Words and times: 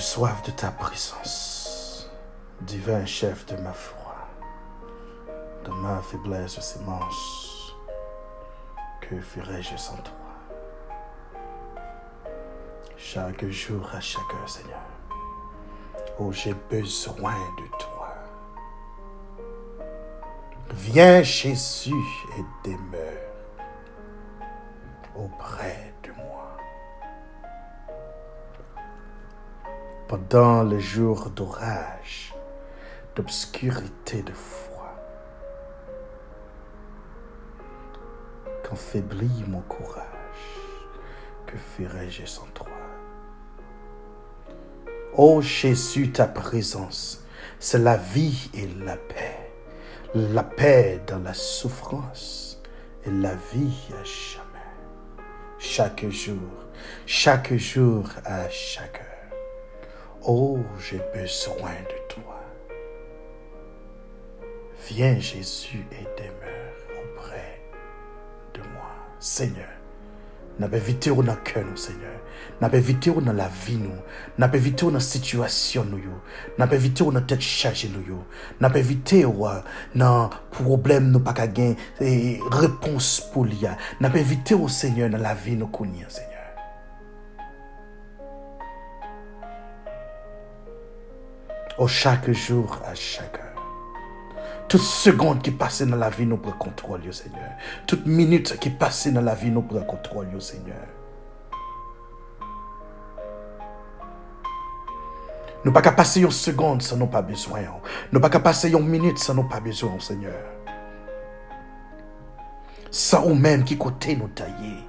Soif 0.00 0.42
de 0.42 0.50
ta 0.50 0.70
présence, 0.70 2.10
divin 2.60 3.06
chef 3.06 3.46
de 3.46 3.56
ma 3.56 3.72
foi, 3.72 4.14
de 5.64 5.70
ma 5.70 6.02
faiblesse 6.02 6.76
immense. 6.76 7.74
Que 9.00 9.20
ferais-je 9.20 9.76
sans 9.76 9.96
toi? 9.96 10.14
Chaque 12.96 13.46
jour, 13.46 13.88
à 13.94 14.00
chaque 14.00 14.34
heure, 14.34 14.48
Seigneur. 14.48 14.82
Oh, 16.18 16.32
j'ai 16.32 16.54
besoin 16.70 17.34
de 17.56 17.68
toi. 17.78 18.14
Viens, 20.70 21.22
Jésus, 21.22 21.92
et 22.38 22.68
demeure 22.68 23.03
Pendant 30.28 30.62
les 30.62 30.80
jours 30.80 31.30
d'orage, 31.30 32.34
d'obscurité, 33.14 34.22
de 34.22 34.32
foi, 34.32 34.94
quand 38.62 38.76
faiblit 38.76 39.44
mon 39.48 39.60
courage, 39.60 40.04
que 41.46 41.56
ferais-je 41.56 42.24
sans 42.24 42.46
toi? 42.54 42.66
Oh 45.16 45.40
Jésus, 45.42 46.10
ta 46.10 46.26
présence, 46.26 47.24
c'est 47.58 47.78
la 47.78 47.96
vie 47.96 48.50
et 48.54 48.68
la 48.84 48.96
paix. 48.96 49.50
La 50.14 50.42
paix 50.42 51.00
dans 51.06 51.18
la 51.18 51.34
souffrance 51.34 52.62
et 53.04 53.10
la 53.10 53.34
vie 53.52 53.88
à 53.92 54.04
jamais. 54.04 54.44
Chaque 55.58 56.08
jour, 56.08 56.50
chaque 57.06 57.54
jour 57.54 58.08
à 58.24 58.48
chaque 58.48 59.00
heure. 59.00 59.13
Oh, 60.26 60.58
j'ai 60.80 61.02
besoin 61.12 61.72
de 61.82 62.14
toi. 62.14 62.40
Viens 64.88 65.18
Jésus 65.18 65.84
et 65.92 66.04
demeure 66.18 66.72
auprès 66.96 67.60
de 68.54 68.60
moi. 68.72 68.88
Seigneur, 69.18 69.68
n'a 70.58 70.66
dans 70.66 70.78
le 70.78 71.34
cœur, 71.44 71.64
Seigneur. 71.76 72.20
N'a 72.58 72.72
évité 72.72 73.10
dans 73.10 73.34
la 73.34 73.48
vie, 73.48 73.76
nous. 73.76 73.90
N'a 74.38 74.48
dans 74.48 74.90
la 74.90 75.00
situation, 75.00 75.84
nous. 75.84 76.00
N'a 76.58 76.66
dans 76.66 77.10
la 77.10 77.20
tête 77.20 77.40
chargée, 77.42 77.90
nous. 77.94 78.24
N'a 78.62 78.70
dans 78.70 78.78
le 79.94 80.28
problème, 80.50 81.10
nous, 81.10 81.20
pas 81.20 81.34
gagner 81.34 81.76
réponse 82.00 83.20
pour 83.30 83.44
lui. 83.44 83.60
N'a 84.00 84.16
évité 84.16 84.54
au 84.54 84.68
Seigneur 84.68 85.10
dans 85.10 85.18
la 85.18 85.34
vie, 85.34 85.54
nous, 85.54 85.68
Seigneur. 86.08 86.33
Au 91.76 91.88
chaque 91.88 92.30
jour, 92.30 92.78
à 92.86 92.94
chaque 92.94 93.36
heure. 93.36 93.44
Toute 94.68 94.80
seconde 94.80 95.42
qui 95.42 95.50
passe 95.50 95.82
dans 95.82 95.96
la 95.96 96.08
vie, 96.08 96.24
nous 96.24 96.36
prenons 96.36 96.56
contrôle, 96.56 97.12
Seigneur. 97.12 97.50
Toute 97.86 98.06
minute 98.06 98.58
qui 98.60 98.70
passe 98.70 99.08
dans 99.08 99.20
la 99.20 99.34
vie, 99.34 99.50
nous 99.50 99.62
prenons 99.62 99.84
contrôle, 99.84 100.40
Seigneur. 100.40 100.86
Nous 105.64 105.72
pas 105.72 105.82
qu'à 105.82 105.92
passer 105.92 106.20
une 106.20 106.30
seconde 106.30 106.82
sans 106.82 106.96
nous 106.96 107.06
pas 107.06 107.22
besoin. 107.22 107.60
Nous 108.12 108.20
pas 108.20 108.30
qu'à 108.30 108.38
passer 108.38 108.70
une 108.70 108.86
minute 108.86 109.18
sans 109.18 109.34
nous 109.34 109.48
pas 109.48 109.60
besoin, 109.60 109.98
Seigneur. 109.98 110.34
Sans 112.90 113.24
ou 113.26 113.34
même 113.34 113.64
qui 113.64 113.76
côté 113.76 114.14
nous 114.14 114.28
tailler. 114.28 114.84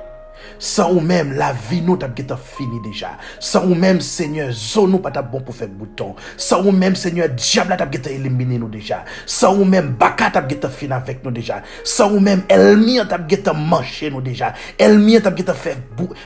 Sans 0.59 0.91
ou 0.93 0.99
même 0.99 1.33
la 1.33 1.53
vie 1.53 1.81
nous 1.81 1.97
t'a 1.97 2.09
fini 2.37 2.81
déjà. 2.81 3.17
Sans 3.39 3.65
ou 3.65 3.75
même 3.75 4.01
Seigneur, 4.01 4.51
zone 4.51 4.91
nous 4.91 4.99
pas 4.99 5.11
bon 5.21 5.41
pour 5.41 5.55
faire 5.55 5.67
bouton. 5.67 6.15
Sans 6.37 6.63
ou 6.65 6.71
même 6.71 6.95
Seigneur, 6.95 7.29
diable 7.29 7.75
t'a 7.77 8.11
éliminé 8.11 8.57
nous 8.57 8.69
déjà. 8.69 9.03
Sans 9.25 9.55
ou 9.55 9.65
même 9.65 9.89
baka 9.89 10.29
t'a 10.29 10.69
fini 10.69 10.93
avec 10.93 11.23
nous 11.23 11.31
déjà. 11.31 11.61
Sans 11.83 12.11
ou 12.11 12.19
même 12.19 12.43
elmi 12.49 12.99
t'a 13.07 13.53
manger 13.53 14.09
nous 14.09 14.21
déjà. 14.21 14.53
Elmi 14.77 15.21
t'a 15.21 15.53
fait 15.53 15.77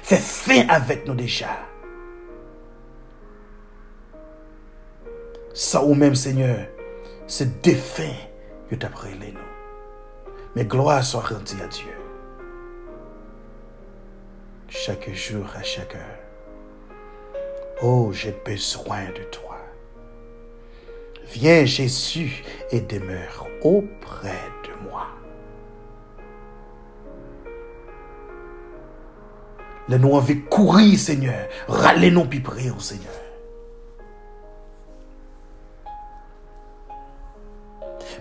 fait 0.04 0.18
fin 0.18 0.68
avec 0.68 1.08
nous 1.08 1.16
déjà. 1.16 1.48
Ça 5.54 5.84
ou 5.84 5.94
même, 5.94 6.16
Seigneur, 6.16 6.58
c'est 7.28 7.62
défunt 7.62 8.16
que 8.70 8.76
tu 8.76 8.86
as 8.86 8.90
nous. 8.90 9.40
Mais 10.56 10.64
gloire 10.64 11.04
soit 11.04 11.20
rendue 11.20 11.62
à 11.62 11.68
Dieu. 11.68 11.99
Chaque 14.70 15.12
jour, 15.14 15.46
à 15.56 15.64
chaque 15.64 15.96
heure. 15.96 16.20
Oh, 17.82 18.12
j'ai 18.14 18.36
besoin 18.46 19.06
de 19.06 19.24
toi. 19.32 19.58
Viens, 21.32 21.66
Jésus, 21.66 22.44
et 22.72 22.82
demeure 22.82 23.48
auprès 23.64 24.44
de 24.64 24.90
moi. 24.90 25.08
Les 29.88 29.98
nous 29.98 30.12
envie 30.12 30.42
courir, 30.42 31.00
Seigneur. 31.00 31.48
Râlez-nous 31.68 32.26
puis 32.26 32.44
au 32.70 32.80
Seigneur. 32.80 33.29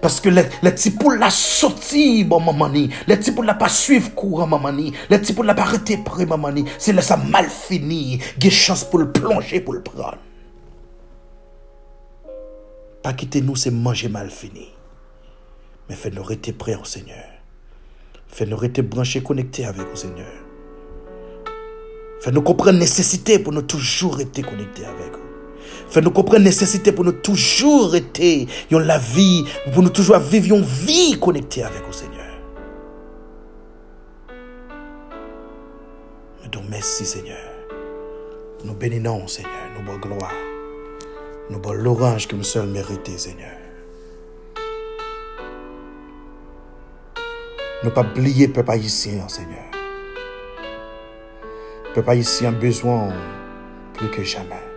Parce 0.01 0.21
que 0.21 0.29
les, 0.29 0.45
petits 0.45 0.91
poules 0.91 1.19
la 1.19 1.31
sorti, 1.31 2.25
bon, 2.25 2.41
maman, 2.41 2.69
les 3.07 3.17
petits 3.17 3.33
poules 3.33 3.47
la 3.47 3.55
pas 3.55 3.69
suivre 3.69 4.15
courant, 4.15 4.47
maman, 4.47 4.73
les 5.11 5.19
petits 5.19 5.33
poules 5.33 5.47
la 5.47 5.55
pas 5.55 5.63
arrêter 5.63 5.99
près, 5.99 6.27
maman, 6.27 6.53
c'est 6.79 6.99
ça 7.01 7.17
mal 7.17 7.49
fini, 7.49 8.21
il 8.43 8.51
chance 8.51 8.85
pour 8.85 8.99
le 8.99 9.13
plonger, 9.13 9.61
pour 9.61 9.75
le 9.75 9.83
prendre. 9.83 10.19
Pas 13.03 13.13
quitter 13.13 13.41
nous, 13.41 13.57
c'est 13.57 13.71
manger 13.71 14.09
mal 14.09 14.31
fini. 14.31 14.69
Mais 15.89 15.95
fais-nous 15.95 16.23
rester 16.23 16.53
prêts 16.53 16.75
au 16.75 16.85
Seigneur. 16.85 17.25
Fais-nous 18.27 18.57
rester 18.57 18.83
branchés, 18.83 19.23
connectés 19.23 19.65
avec 19.65 19.89
le 19.89 19.97
Seigneur. 19.97 20.27
Fais-nous 22.21 22.43
comprendre 22.43 22.73
la 22.73 22.79
nécessité 22.81 23.39
pour 23.39 23.53
nous 23.53 23.63
toujours 23.63 24.17
rester 24.17 24.43
connectés 24.43 24.85
avec 24.85 25.13
vous. 25.13 25.28
Fais-nous 25.89 26.11
comprendre 26.11 26.39
la 26.39 26.45
nécessité 26.47 26.93
pour 26.93 27.05
nous 27.05 27.13
toujours 27.13 27.97
être 27.97 28.47
dans 28.71 28.79
la 28.79 28.99
vie, 28.99 29.45
pour 29.73 29.83
nous 29.83 29.91
toujours 29.91 30.19
vivre 30.19 30.57
une 30.57 30.63
vie 30.63 31.19
connectée 31.19 31.63
avec 31.63 31.87
le 31.87 31.93
Seigneur. 31.93 32.25
Nous 36.53 36.61
merci 36.69 37.07
Seigneur. 37.07 37.37
Nous 38.65 38.75
bénissons 38.75 39.27
Seigneur, 39.27 39.71
nous 39.77 39.85
bonne 39.85 40.01
gloire. 40.01 40.33
Nous 41.51 41.59
bonne 41.59 41.77
l'orange 41.77 42.29
que 42.29 42.37
nous 42.37 42.43
sommes 42.43 42.71
mérités 42.71 43.17
Seigneur. 43.17 43.57
Nous 47.85 47.91
pas 47.91 48.03
oublier 48.03 48.49
peuple 48.49 48.73
haïtien 48.73 49.29
Seigneur. 49.29 49.65
Peuple 51.95 52.11
haïtien 52.11 52.53
besoin 52.53 53.13
plus 53.95 54.11
que 54.11 54.23
jamais 54.25 54.68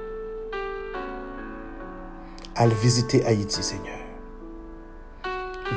visiter 2.69 3.25
Haïti, 3.25 3.63
Seigneur. 3.63 3.97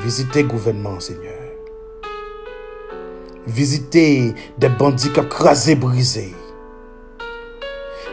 Visiter 0.02 0.44
gouvernement, 0.44 1.00
Seigneur. 1.00 1.32
Visiter 3.46 4.34
des 4.58 4.68
bandits 4.68 5.12
qui 5.12 5.28
crasé, 5.28 5.74
brisé. 5.74 6.34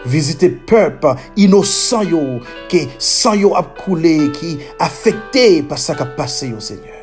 Visiter 0.05 0.49
peuple 0.49 1.13
innocent 1.37 2.01
yo, 2.03 2.39
qui 2.67 2.87
sang 2.97 3.35
yo 3.35 3.55
a 3.55 3.63
coulé, 3.63 4.31
qui 4.31 4.57
affecté 4.79 5.61
par 5.61 5.77
ce 5.77 5.91
qui 5.93 6.03
passé, 6.17 6.53
Seigneur. 6.59 6.95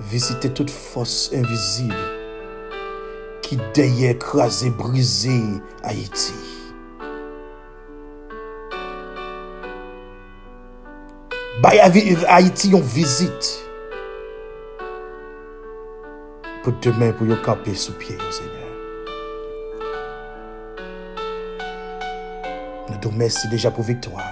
Visiter 0.00 0.50
toute 0.50 0.70
force 0.70 1.30
invisible 1.34 2.15
ki 3.46 3.58
deye 3.74 4.14
krasi 4.18 4.70
brize 4.70 5.60
Haiti. 5.82 6.34
Bay 11.62 11.78
Haiti 12.26 12.72
yon 12.74 12.82
vizit 12.82 13.52
pou 16.64 16.74
demen 16.82 17.14
pou 17.14 17.30
yo 17.30 17.38
kape 17.46 17.76
sou 17.78 17.94
pie 18.02 18.18
yo 18.18 18.34
Seigneur. 18.34 18.74
Nou 22.90 22.98
do 23.06 23.14
mersi 23.14 23.46
deja 23.54 23.70
pou 23.70 23.86
viktoa. 23.86 24.26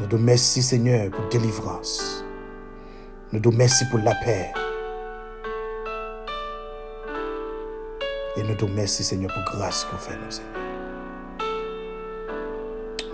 Nou 0.00 0.08
do 0.08 0.16
mersi 0.16 0.64
Seigneur 0.64 1.10
pou 1.12 1.28
delivrans. 1.28 1.98
Nou 3.28 3.44
do 3.44 3.52
mersi 3.52 3.84
pou 3.92 4.00
la 4.00 4.16
pey. 4.24 4.63
Nous 8.46 8.54
te 8.54 8.64
remercions, 8.64 9.04
Seigneur, 9.04 9.32
pour 9.32 9.58
grâce 9.58 9.84
qu'on 9.84 9.96
fait, 9.96 10.14
nous, 10.14 10.30
Seigneur. 10.30 10.52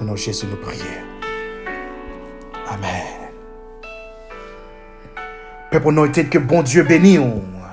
Au 0.00 0.04
nom 0.04 0.12
de 0.12 0.18
Jésus, 0.18 0.46
nous 0.46 0.56
prions. 0.56 0.84
Amen. 2.68 3.20
Peuple, 5.70 5.90
nous 5.92 6.10
que 6.10 6.38
bon 6.38 6.62
Dieu 6.62 6.82
bénisse. 6.82 7.20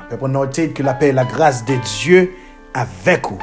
Peuple 0.09 0.25
anointed, 0.25 0.73
que 0.73 0.83
la 0.83 0.93
paix 0.93 1.09
et 1.09 1.11
la 1.11 1.25
grâce 1.25 1.65
de 1.65 1.75
Dieu 1.99 2.31
avec 2.73 3.25
vous. 3.27 3.39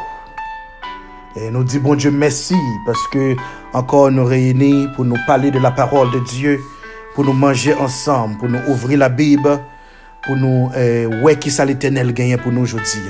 Et 1.36 1.50
nous 1.50 1.64
dit 1.64 1.80
bon 1.80 1.96
Dieu 1.96 2.10
merci 2.10 2.54
parce 2.86 3.08
que 3.08 3.34
encore 3.72 4.10
nous 4.10 4.24
réunis 4.24 4.86
pour 4.94 5.04
nous 5.04 5.16
parler 5.26 5.50
de 5.50 5.58
la 5.58 5.72
parole 5.72 6.10
de 6.12 6.20
Dieu, 6.20 6.60
pour 7.14 7.24
nous 7.24 7.32
manger 7.32 7.74
ensemble, 7.74 8.38
pour 8.38 8.48
nous 8.48 8.60
ouvrir 8.68 8.98
la 8.98 9.08
Bible, 9.08 9.60
pour 10.22 10.36
nous 10.36 10.70
euh, 10.76 11.22
ouais 11.22 11.36
qui 11.36 11.50
ça 11.50 11.64
l'éternel 11.64 12.14
gagne 12.14 12.36
pour 12.38 12.52
nous 12.52 12.62
aujourd'hui. 12.62 13.00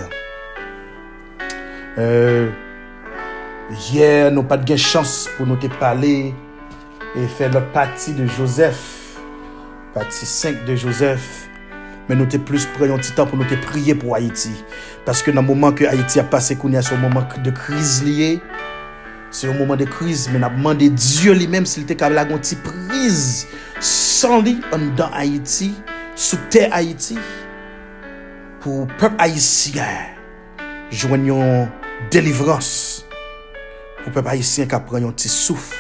Euh, 1.99 2.51
Yer 3.91 4.33
nou 4.35 4.45
pat 4.47 4.65
gen 4.67 4.81
chans 4.81 5.25
pou 5.37 5.47
nou 5.49 5.61
te 5.61 5.71
pale 5.81 6.33
E 7.15 7.25
fè 7.37 7.49
lòt 7.53 7.71
pati 7.75 8.17
de 8.19 8.27
Joseph. 8.37 9.17
Pati 9.95 10.27
5 10.27 10.65
de 10.67 10.75
Joseph. 10.75 11.45
Men 12.09 12.21
nou 12.21 12.29
te 12.29 12.41
plus 12.43 12.67
preyon 12.77 13.01
titan 13.01 13.29
pou 13.29 13.41
nou 13.41 13.49
te 13.49 13.57
priye 13.65 13.95
pou 13.97 14.17
Haiti 14.17 14.53
Paske 15.07 15.33
nan 15.33 15.47
mouman 15.47 15.75
ke 15.77 15.89
Haiti 15.89 16.21
a 16.21 16.27
pase 16.29 16.57
kouni 16.61 16.77
a 16.77 16.85
sou 16.85 17.01
mouman 17.01 17.25
de 17.45 17.53
kriz 17.57 18.01
liye 18.05 18.35
Se 19.35 19.49
yon 19.49 19.57
mouman 19.59 19.81
de 19.81 19.87
kriz 19.89 20.27
men 20.33 20.45
ap 20.47 20.57
mande 20.67 20.91
Diyo 20.93 21.37
li 21.37 21.49
menm 21.51 21.69
sil 21.69 21.87
te 21.89 21.97
kab 21.99 22.13
la 22.17 22.27
gonti 22.29 22.59
priz 22.67 23.47
San 23.81 24.45
li 24.45 24.59
an 24.77 24.91
dan 24.99 25.15
Haiti 25.17 25.73
Sou 26.13 26.41
te 26.53 26.67
Haiti 26.75 27.17
Pou 28.61 28.85
pep 29.01 29.17
Haitien 29.23 30.13
Jwenyon 30.93 31.73
delivrans 32.13 33.05
pou 34.03 34.13
pe 34.15 34.23
pa 34.25 34.35
yisyen 34.37 34.69
ka 34.71 34.81
pran 34.85 35.07
yon 35.07 35.17
ti 35.17 35.31
souf 35.33 35.73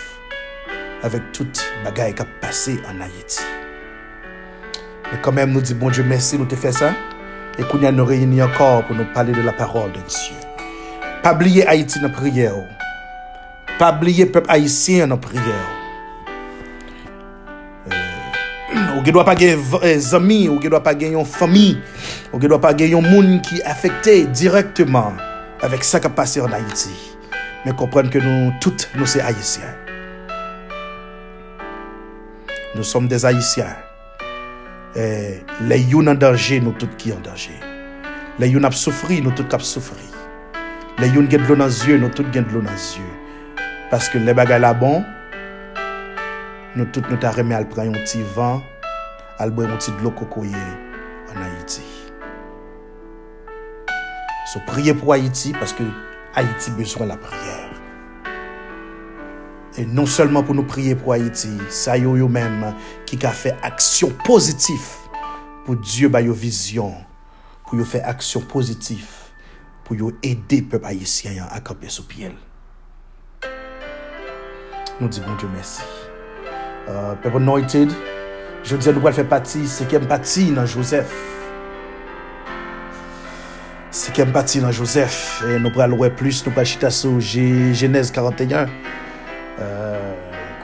avèk 1.05 1.27
tout 1.37 1.61
bagay 1.85 2.15
ka 2.17 2.25
pase 2.41 2.79
an 2.89 3.03
Haiti. 3.05 3.45
Mè 5.11 5.21
kèmèm 5.25 5.53
nou 5.53 5.61
di 5.65 5.77
bon 5.77 5.93
Dieu 5.93 6.07
mersi 6.09 6.41
nou 6.41 6.49
te 6.49 6.57
fè 6.57 6.73
sa 6.73 6.95
e 7.59 7.67
koun 7.69 7.85
yan 7.85 7.99
nou 7.99 8.09
reyni 8.09 8.41
ankor 8.45 8.87
pou 8.89 8.97
nou 8.97 9.07
pale 9.15 9.37
de 9.37 9.45
la 9.45 9.53
parol 9.53 9.93
de 9.93 10.01
Dieu. 10.01 10.39
Pabliye 11.25 11.67
Haiti 11.69 12.01
nan 12.03 12.13
priye 12.17 12.49
ou. 12.53 12.65
Pabliye 13.79 14.27
pep 14.31 14.49
Haitien 14.49 15.13
nan 15.13 15.21
priye 15.21 15.43
ou. 15.43 15.73
Ou 18.95 19.03
ge 19.05 19.13
dwa 19.13 19.25
pa 19.27 19.35
gen 19.37 19.61
zami, 20.01 20.47
ou 20.49 20.57
ge 20.63 20.71
dwa 20.73 20.81
pa 20.85 20.95
gen 20.97 21.19
yon 21.19 21.29
fami, 21.29 21.75
ou 22.31 22.41
ge 22.41 22.49
dwa 22.49 22.61
pa 22.63 22.73
gen 22.77 22.95
yon 22.95 23.05
moun 23.05 23.41
ki 23.45 23.61
afekte 23.69 24.23
direktman 24.33 25.19
avec 25.63 25.85
ça 25.85 26.01
qui 26.01 26.07
a 26.07 26.11
passé 26.11 26.41
en 26.41 26.53
Haïti. 26.53 27.17
Mais 27.65 27.73
comprendre 27.73 28.11
que 28.11 28.19
nous, 28.19 28.53
toutes, 28.61 28.91
nous 28.95 29.07
sommes 29.07 29.23
haïtiens. 29.23 29.75
Nous 32.75 32.83
sommes 32.83 33.09
des 33.09 33.25
haïtiens. 33.25 33.77
Et 34.97 35.41
les 35.63 35.81
yon 35.81 36.07
en 36.07 36.15
danger, 36.15 36.61
nous 36.61 36.73
tous 36.73 36.89
qui 36.99 37.13
en 37.13 37.21
danger. 37.21 37.59
Les 38.39 38.49
yon 38.49 38.65
a 38.65 38.71
souffri, 38.71 39.23
nous 39.23 39.31
tous 39.31 39.45
qui 39.45 39.65
souffri. 39.65 40.05
Les 40.99 41.09
yon 41.09 41.23
ont 41.23 41.25
de 41.25 41.37
l'eau 41.39 41.57
dans 41.57 41.67
les 41.67 41.89
yeux, 41.89 41.99
nous 41.99 42.11
tous 42.11 42.25
qui 42.25 42.41
de 42.41 42.49
l'eau 42.51 42.61
dans 42.61 42.71
les 42.71 42.97
yeux. 42.97 43.57
Parce 43.91 44.09
que 44.09 44.19
les 44.19 44.35
bagages 44.35 44.61
là 44.61 44.75
bon, 44.75 45.05
nous 46.77 46.85
tous 46.87 47.03
nous 47.11 47.17
t'arrêtons 47.17 47.51
à 47.53 47.65
prendre 47.65 47.91
un 47.91 48.01
petit 48.01 48.23
vent, 48.35 48.63
à 49.39 49.49
boire 49.49 49.71
un 49.71 49.77
petit 49.77 49.93
de 49.93 50.03
l'eau 50.03 50.11
cocoyer 50.11 50.55
So 54.55 54.61
priez 54.65 54.95
pour 54.95 55.13
Haïti 55.13 55.53
parce 55.53 55.73
que 55.73 55.83
Haïti 56.37 56.71
besoin 56.71 57.07
de 57.07 57.09
la 57.09 57.17
prière. 57.17 57.71
Et 59.77 59.85
non 59.85 60.07
seulement 60.07 60.45
pour 60.45 60.55
nous 60.55 60.63
prier 60.63 60.95
pour 60.95 61.13
Haïti, 61.13 61.49
ça 61.69 61.99
y 61.99 62.03
est 62.03 62.29
même 62.29 62.73
qui 63.05 63.19
a 63.27 63.31
fait 63.31 63.57
action 63.65 64.13
positive 64.25 64.87
pour 65.65 65.75
Dieu 65.75 66.09
ba 66.09 66.21
yo 66.21 66.33
vision, 66.33 66.95
pour 67.65 67.81
yo 67.81 67.85
faire 67.85 68.09
action 68.09 68.43
positive 68.43 69.09
pour 69.83 69.97
yo 69.97 70.13
aider 70.23 70.61
le 70.61 70.67
peuple 70.69 70.87
haïtien 70.87 71.49
à 71.51 71.59
camper 71.59 71.89
sous 71.89 72.07
pied. 72.07 72.31
Nous 75.01 75.09
disons 75.09 75.35
Dieu 75.37 75.49
merci. 75.53 75.83
Euh, 76.89 77.17
peuple 77.17 77.39
anointed, 77.39 77.91
je 78.63 78.77
dis 78.77 78.89
nous 78.89 78.99
allons 78.99 79.13
faire 79.13 79.29
partie, 79.29 79.67
c'est 79.67 79.89
qui 79.89 79.99
partie 79.99 80.53
dans 80.53 80.65
Joseph. 80.65 81.34
Si 83.95 84.11
kem 84.11 84.33
pati 84.35 84.59
nan 84.59 84.73
Joseph, 84.75 85.45
e 85.47 85.55
nou 85.63 85.71
pral 85.71 85.93
wè 85.95 86.09
plus, 86.19 86.41
nou 86.43 86.51
pral 86.57 86.67
chita 86.67 86.89
sou 86.91 87.21
Genèse 87.23 88.11
41. 88.11 88.73
Euh, 89.63 90.09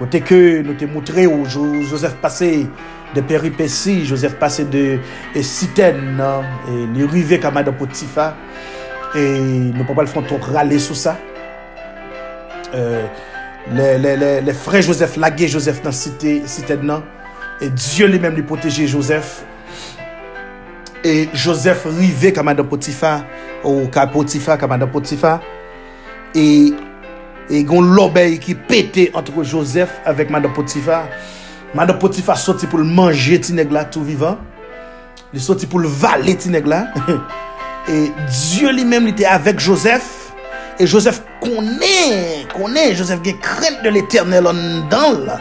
kote 0.00 0.18
ke 0.26 0.38
nou 0.66 0.74
te 0.74 0.88
moutre 0.90 1.28
ou 1.30 1.46
Joseph 1.46 2.16
pase 2.18 2.48
de 3.14 3.22
peripeci, 3.22 4.00
Joseph 4.08 4.34
pase 4.40 4.64
de 4.72 4.82
e 5.38 5.44
siten, 5.46 6.18
e 6.18 6.74
li 6.96 7.06
rive 7.06 7.38
kama 7.38 7.62
do 7.62 7.76
potifa, 7.78 8.32
e 9.14 9.22
nou 9.76 9.86
pa 9.86 10.00
pal 10.00 10.10
fronton 10.10 10.42
rale 10.50 10.82
sou 10.82 10.98
sa. 10.98 11.14
Euh, 12.74 13.06
le, 13.70 13.92
le, 14.02 14.16
le, 14.18 14.32
le 14.42 14.58
frè 14.58 14.82
Joseph 14.82 15.14
lage 15.22 15.46
Joseph 15.54 15.84
nan 15.86 15.94
siten 15.94 16.82
nan, 16.82 17.06
e 17.62 17.70
Diyo 17.70 18.10
li 18.10 18.18
men 18.18 18.34
li 18.34 18.42
poteje 18.42 18.90
Joseph, 18.90 19.44
e 21.04 21.28
Joseph 21.32 21.86
rive 21.98 22.32
kamada 22.32 22.64
Potifa 22.64 23.24
ou 23.64 23.88
ka 23.88 24.06
Potifa 24.06 24.56
kamada 24.60 24.86
Potifa 24.86 25.38
e, 26.34 26.72
e 27.50 27.62
gon 27.68 27.92
lobey 27.96 28.38
ki 28.42 28.56
pete 28.68 29.10
antre 29.16 29.44
Joseph 29.44 30.00
avek 30.08 30.30
mada 30.30 30.48
Potifa. 30.48 31.04
Mada 31.74 31.94
Potifa 31.94 32.34
soti 32.34 32.66
pou 32.66 32.82
l 32.82 32.86
manje 32.86 33.38
ti 33.46 33.54
neg 33.54 33.70
la 33.70 33.84
tou 33.86 34.02
vivan. 34.02 34.40
Li 35.30 35.42
soti 35.42 35.68
pou 35.70 35.78
l 35.78 35.86
vale 35.86 36.34
ti 36.38 36.52
neg 36.52 36.68
la. 36.70 36.86
E 37.90 38.10
Diyo 38.28 38.70
li 38.76 38.82
mem 38.84 39.06
li 39.08 39.14
te 39.16 39.24
avek 39.26 39.58
Joseph. 39.64 40.34
E 40.78 40.84
Joseph 40.86 41.22
konen 41.40 42.44
konen 42.52 42.92
Joseph 42.92 43.22
gen 43.24 43.38
kren 43.42 43.80
de 43.82 43.90
l 43.90 43.98
eternel 44.02 44.50
an 44.50 44.60
dan 44.92 45.22
la. 45.24 45.38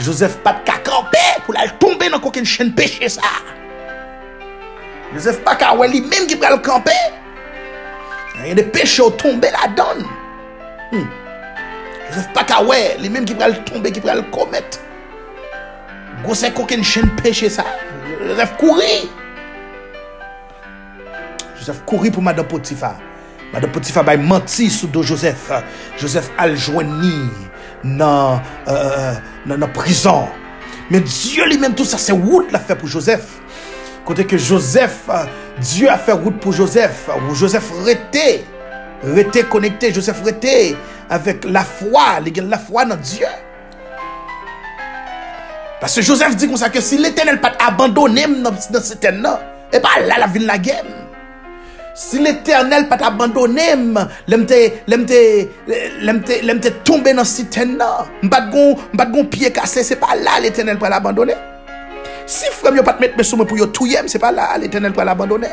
Joseph 0.00 0.38
pat 0.44 0.62
kakampe 0.68 1.24
pou 1.44 1.56
la 1.56 1.66
l 1.66 1.74
tombe 1.82 2.08
nan 2.08 2.22
koken 2.22 2.46
chen 2.48 2.70
peche 2.78 3.10
sa. 3.18 3.34
Joseph 5.14 5.42
pas 5.42 5.56
qu'à 5.56 5.74
lui-même 5.74 6.26
qui 6.26 6.34
va 6.36 6.50
le 6.50 6.58
camper. 6.58 6.90
Il 8.42 8.48
y 8.48 8.52
a 8.52 8.54
des 8.54 8.62
péchés 8.62 9.02
tombés 9.18 9.50
là-dedans. 9.50 10.06
Hmm. 10.92 11.04
Joseph 12.08 12.32
pas 12.32 12.44
qu'à 12.44 12.62
ouais, 12.62 12.96
les 13.00 13.08
mêmes 13.08 13.24
qui 13.24 13.34
vont 13.34 13.52
tomber, 13.64 13.92
qui 13.92 14.00
vont 14.00 14.22
commettre. 14.30 14.78
Gosset 16.24 16.52
qu'aucune 16.52 16.84
chaîne 16.84 17.08
péché 17.22 17.48
ça. 17.48 17.64
Joseph 18.26 18.56
courir. 18.56 19.08
Joseph 21.58 21.82
courir 21.84 22.12
pour 22.12 22.22
Madame 22.22 22.46
Potiphar. 22.46 22.96
Madame 23.52 23.70
Potiphar 23.72 24.04
va 24.04 24.16
mentir 24.16 24.70
sous 24.70 24.86
dos 24.86 25.02
Joseph. 25.02 25.50
Joseph 25.98 26.30
a 26.38 26.48
dans 27.82 28.40
euh, 28.68 29.14
dans 29.46 29.56
la 29.56 29.66
prison. 29.68 30.28
Mais 30.90 31.00
Dieu 31.00 31.46
lui-même 31.46 31.74
tout 31.74 31.84
ça 31.84 31.98
c'est 31.98 32.12
route 32.12 32.50
l'a 32.52 32.58
fait 32.58 32.76
pour 32.76 32.88
Joseph. 32.88 33.39
Côté 34.04 34.26
que 34.26 34.36
Joseph, 34.36 35.08
Dieu 35.60 35.88
a 35.90 35.98
fait 35.98 36.12
route 36.12 36.38
pour 36.40 36.52
Joseph. 36.52 37.08
Joseph 37.34 37.70
était, 37.86 38.44
était 39.16 39.44
connecté, 39.44 39.92
Joseph 39.92 40.22
était 40.26 40.74
avec 41.08 41.44
la 41.44 41.64
foi, 41.64 42.20
la 42.48 42.58
foi 42.58 42.84
dans 42.84 42.96
Dieu. 42.96 43.26
Parce 45.80 45.94
que 45.94 46.02
Joseph 46.02 46.36
dit 46.36 46.46
comme 46.46 46.56
ça 46.56 46.68
que 46.68 46.80
si 46.80 46.98
l'éternel 46.98 47.40
pas 47.40 47.52
abandonné 47.66 48.26
dans 48.42 48.54
ce 48.82 48.94
terre 48.94 49.14
et 49.72 49.80
pas 49.80 50.00
là 50.06 50.18
la 50.18 50.26
ville 50.26 50.44
la 50.44 50.58
guerre. 50.58 50.84
Si 51.94 52.18
l'éternel 52.18 52.86
pas 52.88 52.98
abandonné, 53.02 53.62
l'emte 54.28 54.52
l'emte 56.42 56.84
tombé 56.84 57.14
dans 57.14 57.24
ce 57.24 57.42
terre 57.42 57.66
pas 58.30 58.40
gon 58.42 58.76
pas 58.96 59.06
gon 59.06 59.24
cassé, 59.24 59.82
c'est 59.82 59.96
pas 59.96 60.14
là 60.14 60.38
l'éternel 60.42 60.78
pas 60.78 60.90
l'abandonner. 60.90 61.34
Si 62.30 62.46
frère 62.52 62.76
yo 62.76 62.84
pas 62.84 62.96
mettre 63.00 63.16
mes 63.16 63.44
pour 63.44 63.58
yo 63.58 63.66
touyer, 63.66 63.98
c'est 64.06 64.20
pas 64.20 64.30
là 64.30 64.56
l'éternel 64.56 64.92
pas 64.92 65.04
l'abandonner. 65.04 65.48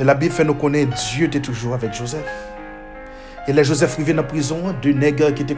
Et 0.00 0.02
la 0.02 0.14
Bible 0.14 0.34
fait 0.34 0.42
nous 0.42 0.54
connaître 0.54 0.92
Dieu 1.12 1.26
était 1.26 1.38
toujours 1.38 1.74
avec 1.74 1.94
Joseph. 1.94 2.26
Et 3.46 3.52
là, 3.52 3.62
Joseph 3.62 3.96
dans 4.04 4.16
la 4.16 4.22
prison, 4.24 4.74
deux 4.82 4.94
nègres 4.94 5.32
qui 5.32 5.42
étaient 5.42 5.56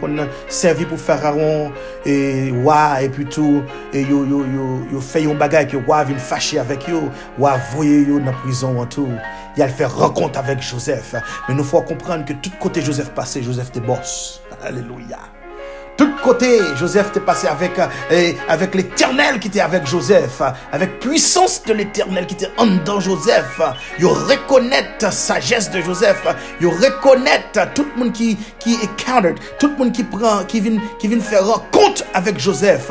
servi 0.49 0.85
pour 0.85 0.99
Pharaon 0.99 1.73
et 2.05 2.53
roi, 2.63 3.01
et 3.01 3.09
puis 3.09 3.25
tout, 3.25 3.63
et 3.95 4.03
yo, 4.03 4.27
yo, 4.27 4.45
yo, 4.45 4.81
yo 4.93 5.01
fait 5.01 5.25
un 5.25 5.35
bagage 5.35 5.69
que 5.69 5.79
roi 5.79 6.05
vient 6.05 6.19
fâcher 6.19 6.59
avec 6.59 6.91
eux, 6.91 7.01
roi 7.39 7.57
voyez 7.73 8.03
yo 8.03 8.21
dans 8.21 8.33
prison 8.33 8.79
en 8.79 8.85
tout. 8.85 9.09
Il 9.57 9.63
a 9.63 9.69
fait 9.69 9.87
rencontre 9.87 10.39
avec 10.39 10.61
Joseph. 10.61 11.15
Mais 11.49 11.55
nous 11.55 11.65
faut 11.65 11.81
comprendre 11.81 12.27
que 12.27 12.35
tout 12.35 12.51
côté 12.61 12.83
Joseph 12.83 13.09
passé, 13.13 13.43
Joseph 13.43 13.69
était 13.69 13.81
boss. 13.81 14.43
Alléluia. 14.63 15.21
Tout 15.97 16.13
côté, 16.23 16.61
Joseph 16.77 17.09
était 17.09 17.21
passé 17.21 17.47
avec, 17.47 17.79
euh, 17.79 18.33
avec 18.49 18.75
l'éternel 18.75 19.39
qui 19.41 19.49
était 19.49 19.61
avec 19.61 19.87
Joseph, 19.87 20.43
avec 20.71 21.01
puissance 21.01 21.63
de 21.65 21.73
l'éternel 21.73 22.27
qui 22.27 22.35
était 22.35 22.51
en 22.59 22.67
dedans 22.67 23.01
Joseph. 23.01 23.61
Il 23.99 24.07
reconnaît 24.07 24.87
sagesse 25.11 25.71
de 25.71 25.81
Joseph. 25.81 26.23
Il 26.61 26.67
reconnaît 26.67 27.45
tout 27.75 27.87
le 27.95 27.99
monde 27.99 28.13
qui, 28.13 28.37
qui 28.59 28.77
encountered, 28.83 29.39
tout 29.59 29.69
le 29.69 29.77
monde 29.77 29.93
qui 29.93 30.05
prend, 30.05 30.45
qui 30.45 30.61
vient, 30.61 30.79
qui 30.99 31.09
vient 31.09 31.21
faire 31.21 31.45
compte 31.73 32.05
avec 32.13 32.39
Joseph. 32.39 32.91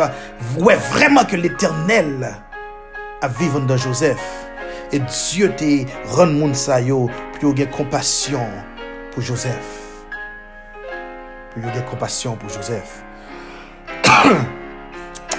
Ouais, 0.58 0.78
vraiment 0.92 1.26
que 1.26 1.36
l'éternel 1.36 2.36
à 3.22 3.28
vivre 3.28 3.60
dans 3.60 3.78
Joseph. 3.78 4.18
Et 4.92 5.00
Dieu 5.00 5.52
te 5.58 5.86
rend 6.16 6.28
moun 6.28 6.54
sa 6.54 6.80
yo 6.80 7.10
avoir 7.42 7.70
compassion 7.72 8.48
pour 9.12 9.22
Joseph. 9.22 9.85
Pour 11.56 11.70
avoir 11.70 11.86
compassion 11.86 12.36
pour 12.36 12.50
Joseph. 12.50 13.04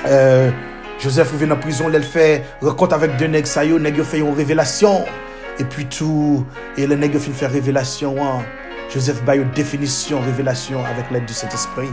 Euh, 0.08 0.52
Joseph 1.00 1.32
revient 1.32 1.50
en 1.50 1.56
prison, 1.56 1.90
il 1.92 2.00
fait 2.04 2.44
rencontre 2.62 2.94
avec 2.94 3.16
deux 3.16 3.26
nègres, 3.26 3.48
ça 3.48 3.64
y 3.64 3.70
fait 4.04 4.18
une 4.18 4.32
révélation. 4.34 5.04
Et 5.58 5.64
puis 5.64 5.86
tout, 5.86 6.46
et 6.76 6.86
le 6.86 6.94
nègre 6.94 7.18
fait 7.18 7.32
faire 7.32 7.50
révélation. 7.50 8.14
hein. 8.22 8.44
Joseph 8.94 9.20
a 9.26 9.34
une 9.34 9.50
définition, 9.50 10.20
révélation 10.20 10.84
avec 10.84 11.10
l'aide 11.10 11.24
du 11.24 11.32
Saint-Esprit. 11.32 11.88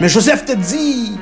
Mais 0.00 0.10
Joseph 0.10 0.44
te 0.44 0.52
dit, 0.52 1.18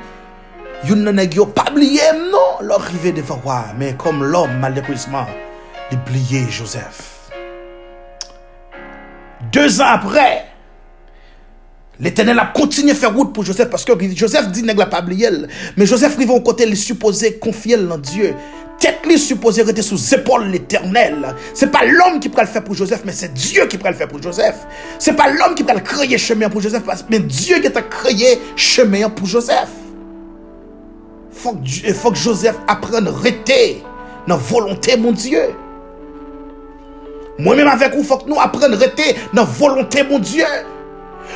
yon 0.89 1.05
nan 1.07 1.15
nèg 1.15 1.37
yo 1.39 1.47
pas 1.47 1.71
oublié 1.71 2.03
non, 2.33 2.59
leur 2.67 2.81
arrivé 2.83 3.13
devant 3.13 3.37
roi, 3.37 3.67
mais 3.79 3.95
comme 3.95 4.25
l'homme 4.25 4.59
malheureusement, 4.59 5.27
il 5.93 5.99
oublié 5.99 6.45
Joseph. 6.51 7.14
Deux 9.55 9.81
ans 9.81 9.87
après, 9.87 10.47
L'Éternel 12.01 12.37
a 12.41 12.47
continué 12.47 12.91
à 12.91 12.95
faire 12.97 13.15
route 13.15 13.33
pour 13.33 13.45
Joseph 13.45 13.71
parce 13.71 13.85
que 13.85 13.93
Joseph 14.17 14.49
dit 14.49 14.65
nèg 14.65 14.77
la 14.77 14.87
pas 14.87 15.01
mais 15.77 15.87
Joseph 15.87 16.17
arrive 16.17 16.33
au 16.33 16.41
côté 16.41 16.65
il 16.67 16.77
supposé 16.77 17.39
confier 17.39 17.77
en 17.77 17.99
Dieu. 17.99 18.35
Tête 18.81 19.07
lui 19.07 19.17
supposé 19.17 19.63
rester 19.63 19.83
sous 19.83 20.13
épaules 20.13 20.47
l'Éternel. 20.47 21.37
C'est 21.55 21.71
pas 21.71 21.85
l'homme 21.85 22.19
qui 22.19 22.29
peut 22.29 22.41
le 22.41 22.49
faire 22.49 22.65
pour 22.65 22.75
Joseph, 22.75 23.03
mais 23.05 23.13
c'est 23.13 23.33
Dieu 23.33 23.67
qui 23.67 23.79
peut 23.79 23.87
le 23.87 23.95
faire 23.95 24.09
pour 24.09 24.21
Joseph. 24.21 24.57
C'est 24.99 25.15
pas 25.15 25.31
l'homme 25.31 25.55
qui 25.55 25.63
peut 25.63 25.73
le 25.73 25.81
créer 25.81 26.19
chemin 26.19 26.49
pour 26.49 26.61
Joseph, 26.61 26.83
mais 27.09 27.21
Dieu 27.21 27.61
qui 27.61 27.69
a 27.69 27.83
créé 27.83 28.41
chemin 28.57 29.09
pour 29.09 29.29
Joseph. 29.29 29.71
Faut 31.31 31.53
que, 31.53 31.87
il 31.87 31.95
faut 31.95 32.11
que 32.11 32.19
Joseph 32.19 32.57
apprenne 32.67 33.07
à 33.07 33.13
rester 33.13 33.85
dans 34.27 34.35
la 34.35 34.43
volonté 34.43 34.97
mon 34.97 35.13
Dieu. 35.13 35.55
Moi-même 37.39 37.69
avec 37.69 37.95
vous, 37.95 38.05
faut 38.05 38.19
que 38.19 38.29
nous 38.29 38.39
apprenions 38.41 38.77
à 38.77 38.79
rester 38.79 39.17
dans 39.33 39.43
la 39.43 39.49
volonté 39.49 40.03
mon 40.03 40.19
Dieu. 40.19 40.45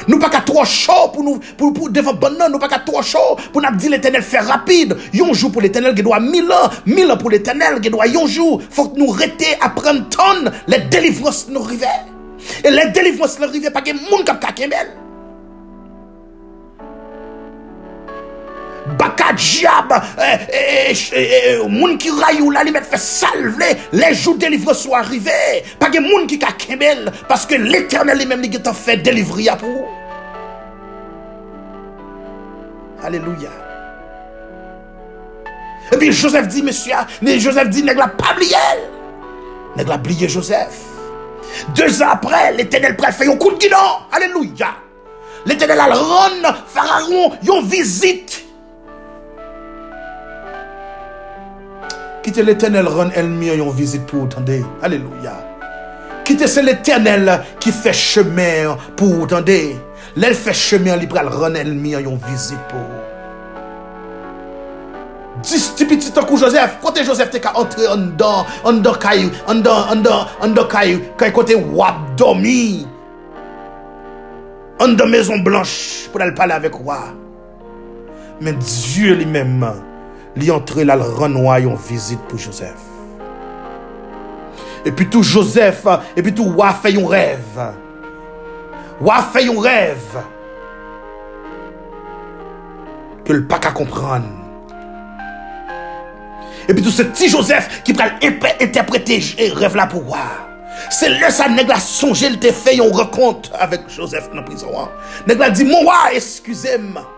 Nous 0.07 0.19
pas 0.19 0.29
qu'à 0.29 0.41
trop 0.41 0.65
chaud 0.65 1.09
pour 1.13 1.25
nous 1.25 1.41
pour 1.57 1.73
pour 1.73 1.91
devant 1.91 2.13
bonheur, 2.13 2.51
nous 2.51 2.59
pas 2.59 2.69
qu'à 2.69 2.79
trop 2.79 3.03
chaud 3.03 3.37
pour 3.53 3.63
nous 3.63 3.77
dire 3.77 3.91
l'éternel 3.91 4.23
fait 4.23 4.39
rapide. 4.39 4.97
Un 5.15 5.33
jour 5.33 5.51
pour 5.51 5.63
l'éternel 5.63 5.95
qui 5.95 6.03
doit 6.03 6.21
mille 6.21 6.51
ans, 6.53 6.71
mille 6.87 7.11
ans 7.11 7.17
pour 7.17 7.31
l'éternel 7.31 7.81
qui 7.81 7.91
doit 7.91 8.05
un 8.05 8.27
jour. 8.27 8.61
Faut 8.71 8.89
que 8.89 8.99
nous 8.99 9.09
rester 9.09 9.57
à 9.61 9.71
prendre 9.71 10.09
tonne 10.09 10.53
les 10.67 10.81
délivrances 10.81 11.49
nous 11.49 11.63
arriver. 11.63 11.87
Et 12.65 12.71
les 12.71 12.91
délivrances 12.91 13.39
nous 13.39 13.47
arriver 13.47 13.71
pas 13.71 13.83
que 13.83 13.93
monde 13.93 14.25
qui 14.25 14.65
a 14.65 14.69
Baka 18.97 19.33
diable, 19.33 20.01
eh, 20.19 20.93
eh, 20.93 21.31
eh, 21.53 21.69
moun 21.69 21.99
qui 21.99 22.11
rayou 22.11 22.51
la 22.51 22.63
li 22.65 22.71
met 22.71 22.83
fait 22.83 22.97
salver 22.97 23.77
les 23.93 24.15
jours 24.15 24.37
délivrés 24.37 24.75
sont 24.75 24.95
arrivés. 24.95 25.65
Pas 25.79 25.91
que 25.91 25.99
moun 25.99 26.27
qui 26.27 26.39
ka 26.39 26.53
kembel 26.53 27.11
parce 27.29 27.45
que 27.45 27.55
l'éternel 27.55 28.19
lui-même 28.19 28.41
li 28.41 28.51
t'a 28.51 28.73
fait 28.73 28.97
délivrer 28.97 29.49
pour 29.59 29.69
vous. 29.69 29.87
Alléluia. 33.03 33.51
Et 35.93 35.97
puis 35.97 36.13
Joseph 36.13 36.49
dit, 36.49 36.63
monsieur, 36.63 36.95
Joseph 37.39 37.71
dit, 37.71 37.83
nèg 37.83 37.97
la 37.97 38.09
pas 38.09 38.35
oublié. 38.35 38.57
Nèg 39.77 39.89
la 39.89 39.99
Joseph. 40.29 40.85
Deux 41.75 42.03
ans 42.03 42.11
après, 42.13 42.53
l'éternel 42.53 42.97
près 42.97 43.13
fait 43.13 43.27
un 43.27 43.37
coup 43.37 43.53
de 43.53 43.59
guidon. 43.59 43.77
Alléluia. 44.13 44.75
L'éternel 45.47 45.81
a 45.81 45.87
rendre 45.87 46.65
Pharaon 46.67 47.33
une 47.43 47.67
visite. 47.67 48.48
Quittez 52.29 52.43
l'éternel 52.43 52.87
rend 52.87 53.09
ennemi 53.17 53.49
une 53.49 53.71
visite 53.71 54.05
pour 54.05 54.25
entendre. 54.25 54.53
Alléluia. 54.83 55.33
Quittez 56.27 56.47
c'est 56.47 56.61
l'éternel 56.61 57.41
qui 57.59 57.73
fait 57.73 57.95
chemin 57.95 58.77
pour 58.97 59.23
entendre. 59.23 59.51
L'elle 60.15 60.35
fait 60.35 60.53
chemin, 60.53 60.99
pral 61.07 61.29
rendre 61.29 61.57
ennemi 61.57 61.95
une 61.95 62.19
visite 62.29 62.59
pour. 62.69 62.81
Dix 65.43 65.73
petits 65.79 66.13
temps 66.13 66.27
que 66.27 66.37
Joseph, 66.37 66.77
côté 66.83 67.03
Joseph 67.03 67.31
te 67.31 67.39
ka 67.39 67.57
entrer 67.57 67.89
en 67.89 67.97
dedans, 67.97 68.45
en 68.63 68.75
dedans 68.75 68.93
caillou, 68.93 69.31
en 69.47 69.55
dedans, 69.55 69.87
en 69.91 69.97
dedans, 69.97 70.27
en 70.43 70.49
dedans 70.49 70.67
caillou, 70.67 71.01
quand 71.17 71.33
côté 71.33 71.55
wap 71.55 71.95
dormi. 72.19 72.87
En 74.79 74.89
dedans 74.89 75.07
maison 75.07 75.39
blanche 75.39 76.11
pour 76.13 76.21
aller 76.21 76.35
parler 76.35 76.53
avec 76.53 76.75
roi. 76.75 77.05
Mais 78.43 78.53
Dieu 78.53 79.15
lui-même, 79.15 79.61
lui 79.61 79.88
entré 80.51 80.85
là, 80.85 80.97
le 80.97 81.03
rendre 81.03 81.53
une 81.53 81.77
visite 81.77 82.21
pour 82.29 82.39
Joseph. 82.39 82.75
Et 84.85 84.93
puis 84.93 85.09
tout 85.09 85.23
Joseph, 85.23 85.87
et 86.17 86.23
puis 86.23 86.33
tout 86.33 86.45
roi 86.45 86.73
fait 86.73 86.97
un 86.97 87.07
rêve. 87.07 87.73
Roi 89.01 89.23
fait 89.33 89.49
un 89.49 89.61
rêve. 89.61 90.23
Que 93.25 93.33
le 93.33 93.47
pas 93.47 93.59
qu'à 93.59 93.73
comprendre. 93.73 94.25
Et 96.69 96.75
puis 96.75 96.83
tout 96.83 96.91
ce 96.91 97.03
petit 97.03 97.29
Joseph 97.29 97.83
qui 97.83 97.93
peut 97.93 98.03
interpréter 98.61 99.23
le 99.39 99.55
rêve 99.55 99.77
là 99.77 99.87
pour 99.87 100.05
roi. 100.05 100.19
C'est 100.91 101.09
là 101.19 101.31
ça 101.31 101.49
nèg 101.49 101.69
la 101.69 101.81
songé, 101.81 102.27
il 102.27 102.39
te 102.39 102.49
une 102.73 102.93
rencontre 102.93 103.51
avec 103.59 103.89
Joseph 103.89 104.31
la 104.33 104.43
prison. 104.43 104.71
Nèg 105.27 105.39
la 105.39 105.51
dit 105.51 105.65
mon 105.65 105.81
roi, 105.81 106.13
excusez-moi. 106.15 107.18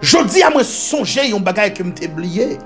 Je 0.00 0.18
dis 0.24 0.42
à 0.42 0.50
moi 0.50 0.64
songer 0.64 1.32
un 1.32 1.40
bagage 1.40 1.74
que 1.74 1.82
m'te 1.82 2.06
oublié. 2.06 2.58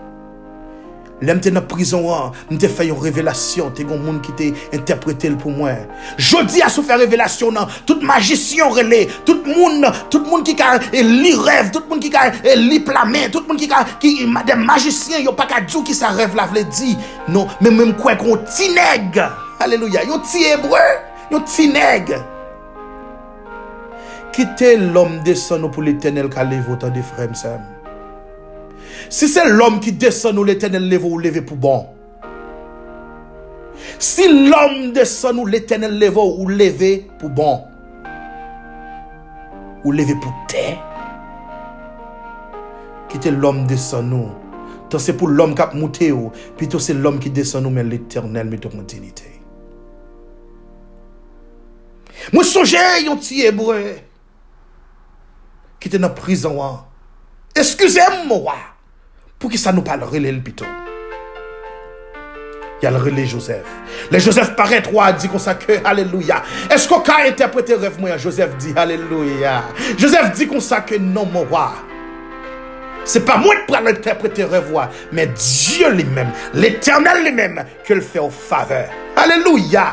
L'aime 1.20 1.38
dans 1.38 1.54
la 1.54 1.60
prison, 1.60 2.32
m'te 2.50 2.68
fait 2.68 2.88
une 2.88 2.98
révélation, 2.98 3.70
t'es 3.70 3.84
un 3.84 3.96
monde 3.96 4.20
qui 4.20 4.32
t'a 4.32 4.76
interprété 4.76 5.30
pour 5.30 5.52
moi. 5.52 5.70
Je 6.18 6.44
dis 6.44 6.60
à 6.60 6.68
se 6.68 6.80
faire 6.80 6.98
révélation, 6.98 7.52
toute 7.86 8.02
magicien 8.02 8.66
relais, 8.66 9.08
tout 9.24 9.40
monde, 9.46 9.90
tout 10.10 10.24
monde 10.24 10.44
qui 10.44 10.60
a 10.60 10.78
li 10.92 11.34
rêve, 11.34 11.70
tout 11.70 11.82
monde 11.88 12.00
qui 12.00 12.12
a 12.14 12.30
li 12.56 12.80
plamé, 12.80 13.30
tout 13.30 13.44
monde 13.48 13.58
qui 13.58 13.70
a 13.72 13.84
qui 14.00 14.26
des 14.46 14.54
magiciens, 14.54 15.20
yo 15.20 15.32
pas 15.32 15.46
qu'à 15.46 15.60
dire 15.60 15.84
qui 15.84 15.94
ça 15.94 16.08
rêve 16.08 16.34
la 16.34 16.46
vle 16.46 16.64
dit. 16.68 16.96
Non, 17.28 17.46
mais 17.60 17.70
même 17.70 17.94
quoi 17.94 18.16
qu'on 18.16 18.36
ti 18.36 18.70
nèg. 18.70 19.22
Alléluia, 19.60 20.04
yon 20.04 20.18
ti 20.18 20.44
hébreu, 20.44 20.78
yon 21.30 21.40
ti 21.40 21.68
kite 24.34 24.74
l'om 24.80 25.20
desen 25.26 25.62
nou 25.62 25.70
pou 25.70 25.84
l'Eternel 25.86 26.28
ka 26.32 26.42
leve 26.46 26.72
ou 26.72 26.78
tan 26.80 26.92
de 26.94 27.02
frem 27.06 27.34
sem. 27.38 27.60
Si 29.12 29.28
se 29.30 29.44
l'om 29.46 29.78
ki 29.82 29.94
desen 30.00 30.34
nou 30.34 30.46
l'Eternel 30.48 30.88
leve 30.90 31.06
ou 31.06 31.20
leve 31.22 31.44
pou 31.46 31.58
bon. 31.60 31.84
Si 34.02 34.26
l'om 34.26 34.90
desen 34.96 35.38
nou 35.38 35.46
l'Eternel 35.50 35.94
leve 36.00 36.18
ou 36.18 36.48
leve 36.50 36.96
pou 37.20 37.30
bon. 37.30 37.62
Ou 39.84 39.92
leve 39.94 40.16
pou 40.22 40.46
te. 40.50 40.64
Kite 43.12 43.30
l'om 43.36 43.62
desen 43.70 44.10
nou. 44.10 44.32
Tan 44.90 45.02
se 45.02 45.14
pou 45.14 45.30
l'om 45.30 45.54
kap 45.54 45.76
moute 45.78 46.10
ou. 46.14 46.32
Pi 46.58 46.66
to 46.70 46.80
se 46.82 46.96
l'om 46.96 47.20
ki 47.22 47.30
desen 47.34 47.62
nou 47.62 47.74
men 47.74 47.86
l'Eternel 47.92 48.50
me 48.50 48.58
ton 48.58 48.74
kontinite. 48.74 49.30
Mwen 52.32 52.46
sonje 52.48 52.82
yon 53.04 53.20
ti 53.22 53.44
ebre. 53.46 54.13
Qui 55.80 55.88
était 55.88 55.98
dans 55.98 56.08
la 56.08 56.14
prison. 56.14 56.80
Excusez-moi, 57.54 58.54
pour 59.38 59.50
qui 59.50 59.58
ça 59.58 59.72
nous 59.72 59.82
parle 59.82 60.00
le 60.00 60.40
plutôt. 60.40 60.64
Il 62.80 62.84
y 62.84 62.88
a 62.88 62.90
le 62.90 62.98
relais 62.98 63.24
Joseph. 63.24 63.64
Le 64.10 64.18
Joseph 64.18 64.56
paraît 64.56 64.82
trois 64.82 65.12
dit 65.12 65.28
comme 65.28 65.38
ça 65.38 65.54
que 65.54 65.72
Alléluia. 65.84 66.42
Est-ce 66.70 66.88
qu'on 66.88 67.00
a 67.00 67.26
interprété 67.26 67.74
rêve 67.74 67.98
moi? 68.00 68.16
Joseph 68.18 68.56
dit 68.58 68.74
Alléluia. 68.76 69.62
Joseph 69.96 70.32
dit 70.32 70.46
comme 70.46 70.60
ça 70.60 70.80
que 70.80 70.96
non 70.96 71.24
mon 71.24 71.44
roi. 71.44 71.72
C'est 73.04 73.24
pas 73.24 73.36
moi 73.36 73.54
qui 73.54 73.62
prends 73.68 73.80
l'interpréter 73.80 74.44
rêve 74.44 74.72
mais 75.12 75.26
Dieu 75.26 75.90
lui-même, 75.92 76.30
l'éternel 76.54 77.22
lui-même, 77.22 77.64
que 77.86 77.94
le 77.94 78.00
fait 78.00 78.18
en 78.18 78.30
faveur. 78.30 78.88
Alléluia. 79.16 79.92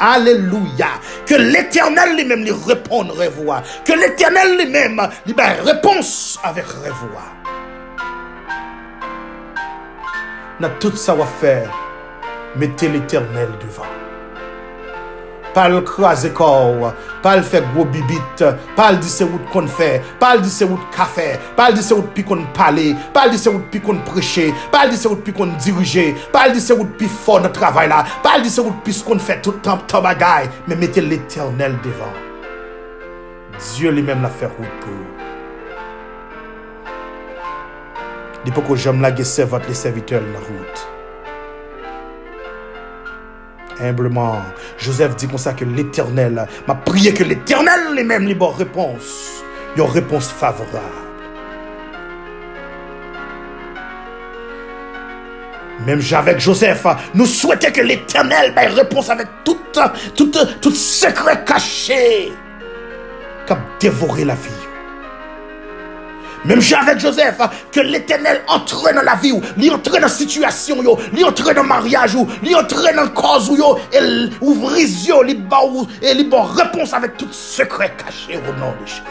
Alléluia. 0.00 0.88
Que 1.26 1.34
l'éternel 1.34 2.16
lui-même 2.16 2.44
lui 2.44 2.52
réponde 2.66 3.10
revoir. 3.10 3.62
Que 3.84 3.92
l'éternel 3.92 4.56
lui-même 4.56 5.08
lui 5.26 5.34
donne 5.34 5.66
réponse 5.66 6.38
avec 6.42 6.66
revoir. 6.66 7.34
Dans 10.60 10.70
tout 10.80 10.96
ça 10.96 11.14
va 11.14 11.26
faire, 11.26 11.70
mettez 12.56 12.88
l'éternel 12.88 13.48
devant. 13.60 14.07
Pal 15.54 15.80
krasi 15.82 16.30
kor, 16.36 16.92
pal 17.22 17.42
fe 17.42 17.60
gro 17.72 17.84
bibit, 17.88 18.42
pal 18.76 18.98
di 19.00 19.08
se 19.10 19.24
wout 19.24 19.48
kon 19.52 19.68
fe, 19.68 19.98
pal 20.20 20.42
di 20.44 20.50
se 20.52 20.68
wout 20.68 20.84
ka 20.94 21.06
fe, 21.08 21.38
pal 21.56 21.74
di 21.74 21.82
se 21.82 21.96
wout 21.96 22.12
pi 22.14 22.22
kon 22.26 22.44
pale, 22.54 22.92
pal 23.14 23.32
di 23.32 23.40
se 23.40 23.50
wout 23.50 23.66
pi 23.72 23.80
kon 23.84 24.02
preche, 24.06 24.48
pal 24.72 24.92
di 24.92 25.00
se 25.00 25.08
wout 25.08 25.24
pi 25.24 25.34
kon 25.34 25.56
dirije, 25.56 26.12
pal 26.34 26.52
di 26.54 26.60
se 26.62 26.76
wout 26.76 26.92
pi 27.00 27.08
fon 27.08 27.46
nan 27.46 27.54
travay 27.56 27.88
la, 27.90 28.04
pal 28.24 28.44
di 28.44 28.52
se 28.52 28.64
wout 28.64 28.84
pi 28.84 28.94
kon 29.06 29.22
fe 29.22 29.38
toutan 29.42 29.80
ta 29.88 30.02
bagay, 30.04 30.50
men 30.68 30.78
mette 30.78 31.02
l'Eternel 31.02 31.78
devan. 31.84 32.12
Diyo 33.58 33.90
li 33.94 34.04
men 34.04 34.22
la 34.22 34.30
fe 34.30 34.50
wout 34.58 34.84
pou. 34.84 35.00
Di 38.44 38.54
pou 38.54 38.62
ko 38.68 38.78
jom 38.78 39.02
la 39.02 39.10
ge 39.16 39.26
se 39.26 39.48
vat 39.48 39.66
le 39.66 39.74
serviteur 39.74 40.22
nan 40.22 40.46
wout. 40.52 40.97
Humblement, 43.80 44.42
Joseph 44.78 45.16
dit 45.16 45.28
comme 45.28 45.38
ça 45.38 45.52
que 45.52 45.64
l'éternel 45.64 46.46
m'a 46.66 46.74
prié 46.74 47.14
que 47.14 47.22
l'éternel 47.24 47.94
lui-même 47.94 48.26
lui 48.26 48.34
bonne 48.34 48.54
réponse. 48.56 49.42
Une 49.76 49.82
réponse 49.84 50.28
favorable. 50.28 51.08
Même 55.86 56.00
avec 56.12 56.40
Joseph, 56.40 56.86
nous 57.14 57.26
souhaitons 57.26 57.70
que 57.70 57.80
l'éternel 57.80 58.52
ait 58.56 58.66
réponse 58.66 59.10
avec 59.10 59.28
tout, 59.44 59.56
secret 60.74 61.44
caché 61.46 62.32
qui 63.46 63.52
a 63.52 63.58
dévoré 63.80 64.24
la 64.24 64.34
vie. 64.34 64.67
Même 66.48 66.60
avec 66.80 66.98
Joseph, 66.98 67.36
que 67.70 67.80
l'éternel 67.80 68.40
entre 68.48 68.94
dans 68.94 69.02
la 69.02 69.16
vie, 69.16 69.34
il 69.58 69.70
entre 69.70 69.92
dans 69.92 70.00
la 70.00 70.08
situation, 70.08 70.78
il 71.14 71.24
entre 71.24 71.52
dans 71.52 71.62
le 71.62 71.68
mariage, 71.68 72.16
il 72.42 72.56
entre 72.56 72.82
dans 72.82 73.02
la 73.02 73.08
cause, 73.08 73.52
il 73.92 74.30
ouvre 74.40 74.70
les 74.70 75.06
yeux, 75.06 75.14
et 75.28 76.12
il 76.12 76.28
bon 76.30 76.42
réponse 76.42 76.94
avec 76.94 77.18
tout 77.18 77.28
secret 77.30 77.92
caché 77.98 78.38
au 78.38 78.52
nom 78.58 78.72
de 78.80 78.86
Jésus. 78.86 79.02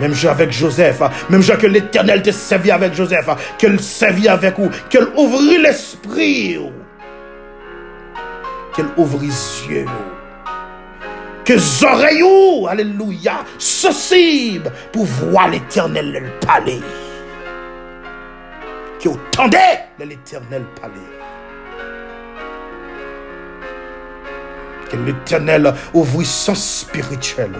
Même 0.00 0.14
avec 0.30 0.50
Joseph, 0.50 1.02
même 1.28 1.42
que 1.42 1.66
l'éternel 1.66 2.22
te 2.22 2.30
servi 2.30 2.70
avec 2.70 2.94
Joseph, 2.94 3.28
qu'elle 3.58 3.78
servi 3.80 4.28
avec 4.28 4.58
vous, 4.58 4.70
qu'elle 4.88 5.08
ouvre 5.14 5.40
l'esprit, 5.60 6.58
qu'elle 8.74 8.88
ouvre 8.96 9.18
les 9.20 9.74
yeux 9.74 9.86
que 11.44 11.84
oreilles, 11.84 12.66
alléluia, 12.68 13.44
sensibles 13.58 14.72
pour 14.92 15.04
voir 15.04 15.48
l'éternel 15.48 16.12
le 16.12 16.46
palais. 16.46 16.80
Que 18.98 19.10
entendez 19.10 19.58
l'éternel 19.98 20.64
palais. 20.80 20.94
Que 24.90 24.96
l'éternel 24.96 25.74
ouvre 25.92 26.22
son 26.22 26.54
spirituel. 26.54 27.52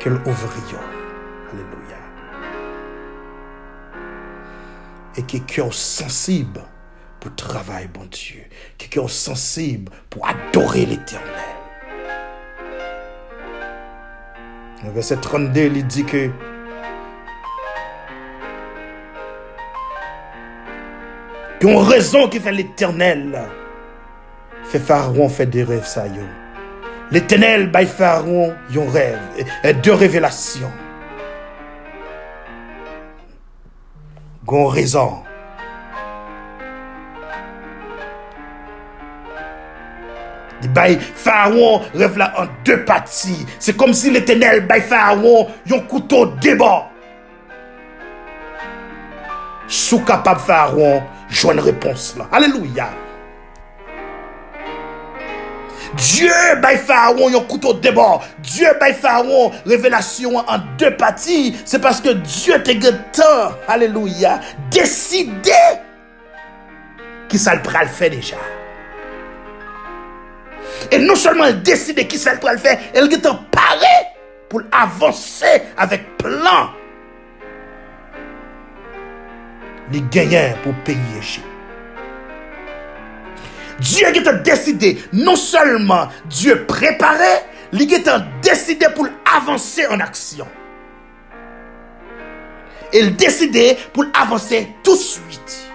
Qu'elle 0.00 0.14
ouvre. 0.14 0.48
Alléluia. 1.52 1.96
Et 5.16 5.22
que 5.22 5.38
cœur 5.38 5.72
sensible 5.72 6.60
pour 7.26 7.34
travailler, 7.34 7.88
bon 7.92 8.06
Dieu. 8.10 8.42
Quelqu'un 8.78 9.08
sensible 9.08 9.90
pour 10.10 10.28
adorer 10.28 10.86
l'éternel. 10.86 11.26
Le 14.84 14.90
verset 14.92 15.16
32, 15.16 15.60
il 15.74 15.86
dit 15.86 16.04
que 16.04 16.30
une 21.62 21.76
raison 21.78 22.28
qui 22.28 22.38
fait 22.38 22.52
l'éternel 22.52 23.42
fait 24.62 24.78
Pharaon 24.78 25.28
fait 25.28 25.46
des 25.46 25.64
rêves 25.64 25.84
ça 25.84 26.04
L'éternel 27.10 27.72
bail 27.72 27.86
Pharaon 27.86 28.54
un 28.76 28.90
rêve 28.92 29.18
et 29.64 29.74
deux 29.74 29.94
révélations. 29.94 30.70
Gon 34.44 34.68
raison 34.68 35.25
Pharaon 41.14 41.82
rêve 41.94 42.20
en 42.20 42.46
deux 42.64 42.84
parties. 42.84 43.46
C'est 43.58 43.76
comme 43.76 43.92
si 43.92 44.10
l'éternel 44.10 44.66
bail 44.66 44.82
Pharaon 44.82 45.48
un 45.70 45.78
couteau 45.80 46.26
débat. 46.40 46.88
Sous 49.68 50.00
capable 50.00 50.40
Pharaon, 50.40 51.02
une 51.52 51.60
réponse 51.60 52.14
là. 52.16 52.26
Alléluia. 52.30 52.90
Dieu 55.96 56.30
bail 56.60 56.78
Pharaon 56.78 57.28
un 57.34 57.40
couteau 57.40 57.74
débat. 57.74 58.20
Dieu 58.38 58.68
bail 58.78 58.94
Pharaon 58.94 59.52
révélation 59.64 60.36
en 60.36 60.58
deux 60.78 60.96
parties. 60.96 61.56
C'est 61.64 61.80
parce 61.80 62.00
que 62.00 62.10
Dieu 62.10 62.62
te 62.62 62.70
temps, 63.12 63.52
alléluia, 63.66 64.40
décidé 64.70 65.52
qui 67.28 67.38
ça 67.38 67.54
le 67.54 67.88
faire 67.88 68.10
déjà? 68.10 68.36
Et 70.90 70.98
non 70.98 71.14
seulement 71.14 71.44
elle 71.44 71.62
décide 71.62 72.06
qui 72.06 72.18
ça 72.18 72.36
pour 72.36 72.50
le 72.50 72.58
faire, 72.58 72.78
elle 72.94 73.12
est 73.12 73.22
parée 73.22 74.06
pour 74.48 74.62
avancer 74.72 75.62
avec 75.76 76.16
plan. 76.16 76.70
Les 79.92 80.02
gagnants 80.10 80.54
pour 80.62 80.74
payer 80.84 80.98
Dieu 83.78 84.06
a 84.06 84.32
décidé, 84.32 84.98
non 85.12 85.36
seulement 85.36 86.08
Dieu 86.26 86.64
préparé, 86.66 87.42
il 87.72 88.08
a 88.08 88.26
décidé 88.42 88.86
pour 88.94 89.06
avancer 89.36 89.86
en 89.86 90.00
action. 90.00 90.46
Il 92.92 93.16
décidé 93.16 93.76
pour 93.92 94.06
avancer 94.14 94.68
tout 94.82 94.94
de 94.94 95.00
suite. 95.00 95.65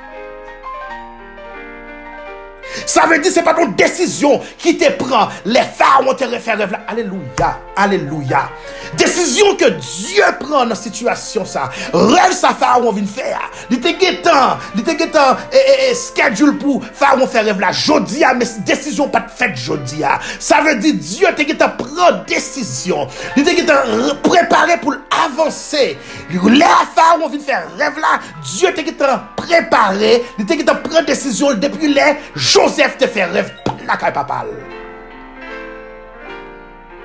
Ça 2.85 3.05
veut 3.07 3.19
dire, 3.19 3.31
c'est 3.31 3.43
pas 3.43 3.53
ton 3.53 3.67
décision 3.67 4.41
qui 4.57 4.77
te 4.77 4.89
prend. 4.91 5.29
Les 5.45 5.61
pharaons 5.61 6.13
te 6.13 6.23
réfèrent 6.23 6.57
là. 6.57 6.67
Alléluia. 6.87 7.59
Alléluia. 7.75 8.49
Décision 8.95 9.55
que 9.55 9.69
Dieu 9.69 10.23
prend 10.39 10.65
dans 10.65 10.75
situation 10.75 11.45
ça. 11.45 11.69
Rêve 11.93 12.33
ça 12.33 12.49
pharaon 12.49 12.91
vient 12.91 13.05
faire. 13.05 13.39
Il 13.69 13.79
te 13.79 13.87
guettant, 13.87 14.57
il 14.75 14.83
te 14.83 14.91
guettant 14.91 15.37
et, 15.51 15.93
schedule 15.95 16.57
pour 16.57 16.83
pharaon 16.93 17.27
faire 17.27 17.45
rêve 17.45 17.59
là. 17.59 17.71
Jodi 17.71 18.23
mais 18.35 18.45
décision 18.65 19.07
pas 19.07 19.25
faite 19.33 19.55
jodi 19.55 20.01
Ça 20.39 20.61
veut 20.61 20.75
dire 20.75 20.93
Dieu 20.95 21.27
te 21.35 21.41
guettant 21.43 21.71
prend 21.77 22.23
décision. 22.27 23.07
Il 23.37 23.43
te 23.43 23.55
guettant 23.55 23.73
préparé 24.21 24.77
pour 24.77 24.95
avancer. 25.25 25.97
Les 26.29 26.65
pharaon 26.95 27.29
vient 27.29 27.39
faire 27.39 27.67
rêve 27.77 27.97
là. 27.99 28.19
Dieu 28.43 28.73
te 28.73 28.81
guettant 28.81 29.21
préparé, 29.35 30.23
il 30.37 30.45
te 30.45 30.53
guettant 30.53 30.75
prend 30.83 31.01
décision 31.03 31.53
depuis 31.53 31.93
les 31.93 32.15
Joseph 32.61 32.97
te 32.97 33.07
fait 33.07 33.25
rêve 33.25 33.51
la 33.87 33.97
papa. 33.97 34.45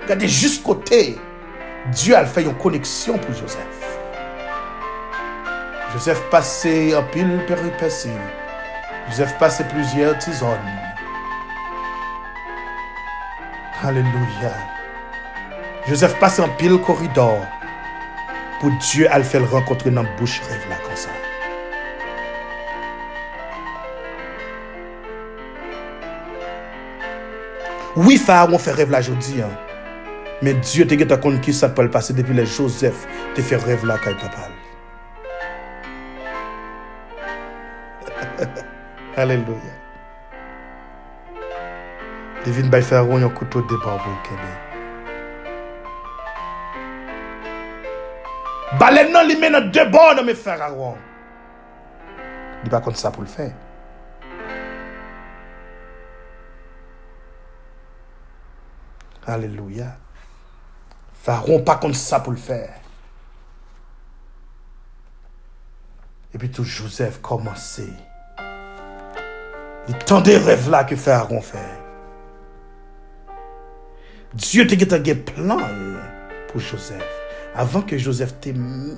Regardez 0.03 0.29
juste 0.29 0.63
côté 0.63 1.19
Dieu 1.93 2.15
a 2.15 2.27
fait 2.27 2.43
une 2.43 2.55
connexion 2.55 3.17
pour 3.17 3.35
Joseph. 3.35 3.65
Joseph 5.95 6.21
passait 6.31 6.95
un 6.95 7.03
pile 7.05 7.41
péripéties. 7.47 8.11
Joseph 9.09 9.39
passait 9.39 9.65
plusieurs 9.65 10.19
tisanes. 10.19 10.59
Alléluia. 13.83 14.53
Joseph 15.89 16.19
passait 16.19 16.43
un 16.43 16.49
pile 16.49 16.79
corridor 16.83 17.39
pour 18.61 18.71
Dieu 18.93 19.11
à 19.11 19.17
le 19.17 19.25
faire 19.25 19.51
rencontrer 19.51 19.91
dans 19.91 20.03
la 20.03 20.11
bouche 20.19 20.43
rêve 20.51 20.76
Oui, 27.97 28.19
Pharaon 28.21 28.61
fè 28.61 28.75
rev 28.77 28.91
la 28.93 29.01
jodi 29.01 29.41
an. 29.41 29.53
Men 30.45 30.59
Diyo 30.61 30.85
te 30.85 30.99
ge 31.01 31.07
ta 31.09 31.17
kon 31.17 31.39
ki 31.41 31.55
sa 31.57 31.71
pal 31.73 31.89
pase 31.89 32.13
depi 32.13 32.35
le 32.37 32.45
Joseph 32.45 33.07
te 33.33 33.41
fè 33.41 33.57
rev 33.63 33.87
la 33.89 33.97
kay 34.05 34.13
papal. 34.21 34.53
Aleluya. 39.17 39.73
Devin 42.45 42.69
bay 42.69 42.85
Pharaon 42.85 43.25
yon 43.25 43.33
koutou 43.33 43.65
debar 43.73 43.97
pou 44.05 44.23
kebe. 44.29 44.53
Balen 48.77 49.09
non, 49.09 49.23
nan 49.23 49.31
li 49.31 49.41
men 49.41 49.57
nan 49.57 49.73
debon 49.73 50.21
nan 50.21 50.29
me 50.29 50.37
Pharaon. 50.37 51.01
Di 52.61 52.69
pa 52.69 52.85
kon 52.85 52.93
sa 52.93 53.09
pou 53.09 53.25
l 53.25 53.31
fè. 53.31 53.49
Alléluia. 59.27 59.97
Pharaon 61.13 61.63
pas 61.63 61.77
comme 61.77 61.95
ça 61.95 62.21
pour 62.21 62.33
le 62.33 62.39
faire. 62.39 62.75
Et 66.33 66.39
puis 66.39 66.51
tout 66.51 66.65
Joseph 66.65 67.21
commençait. 67.21 67.93
Il 69.89 69.97
tendait 69.99 70.39
rêve 70.39 70.71
là 70.71 70.85
que 70.85 70.95
Pharaon 70.97 71.41
fait. 71.41 71.59
Dieu 74.35 74.67
te 74.67 74.75
un 74.75 75.15
plan 75.15 75.59
pour 76.49 76.61
Joseph. 76.61 77.05
Avant 77.55 77.83
que 77.83 77.97
Joseph 77.97 78.39
te 78.41 78.51
même 78.51 78.97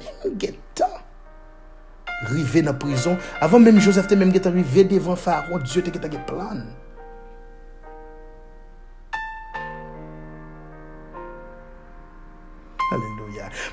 arrivé 2.22 2.62
dans 2.62 2.72
la 2.72 2.78
prison, 2.78 3.16
avant 3.40 3.60
même 3.60 3.78
Joseph 3.80 4.08
te 4.08 4.14
même 4.14 4.32
arrivé 4.44 4.84
devant 4.84 5.14
Pharaon, 5.14 5.58
Dieu 5.58 5.82
te 5.82 6.06
un 6.06 6.20
plan. 6.20 6.62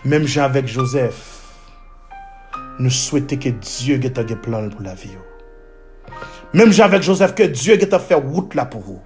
Mem 0.03 0.27
jan 0.29 0.53
vek 0.53 0.69
Joseph, 0.71 1.23
nou 2.79 2.93
souwete 2.93 3.39
ke 3.41 3.55
Diyo 3.59 3.99
ge 4.03 4.13
ta 4.13 4.25
ge 4.27 4.37
plan 4.41 4.69
pou 4.73 4.85
la 4.85 4.95
vi 4.99 5.15
yo. 5.15 5.23
Mem 6.55 6.71
jan 6.75 6.91
vek 6.93 7.05
Joseph, 7.05 7.35
ke 7.37 7.49
Diyo 7.51 7.79
ge 7.81 7.89
ta 7.91 7.99
fe 7.99 8.19
wout 8.19 8.55
la 8.57 8.67
pou 8.69 8.95
yo. 8.95 9.01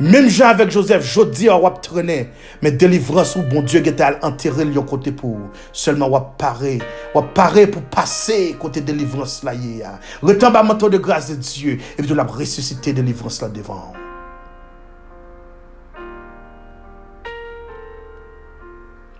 Mem 0.00 0.26
jan 0.26 0.50
avèk 0.50 0.72
Joseph, 0.74 1.04
jodi 1.06 1.46
a 1.46 1.54
wap 1.54 1.76
trene, 1.84 2.16
men 2.64 2.78
delivrans 2.82 3.36
ou 3.38 3.46
bon 3.46 3.62
Diyo 3.62 3.78
ge 3.86 3.92
te 3.94 4.02
al 4.02 4.16
anteril 4.26 4.72
yo 4.74 4.82
kote 4.90 5.12
pou. 5.14 5.52
Selman 5.70 6.10
wap 6.10 6.32
pare, 6.40 6.80
wap 7.14 7.30
pare 7.36 7.68
pou 7.70 7.86
pase 7.94 8.56
kote 8.58 8.82
delivrans 8.82 9.44
la 9.46 9.54
ye 9.54 9.84
ya. 9.84 9.94
Retan 10.24 10.50
ba 10.54 10.66
manto 10.66 10.90
de 10.90 10.98
grase 10.98 11.38
de 11.38 11.46
Diyo, 11.46 11.78
epi 11.94 12.08
tou 12.08 12.18
la 12.18 12.26
resusite 12.26 12.96
delivrans 12.96 13.38
la 13.44 13.54
devan. 13.54 14.03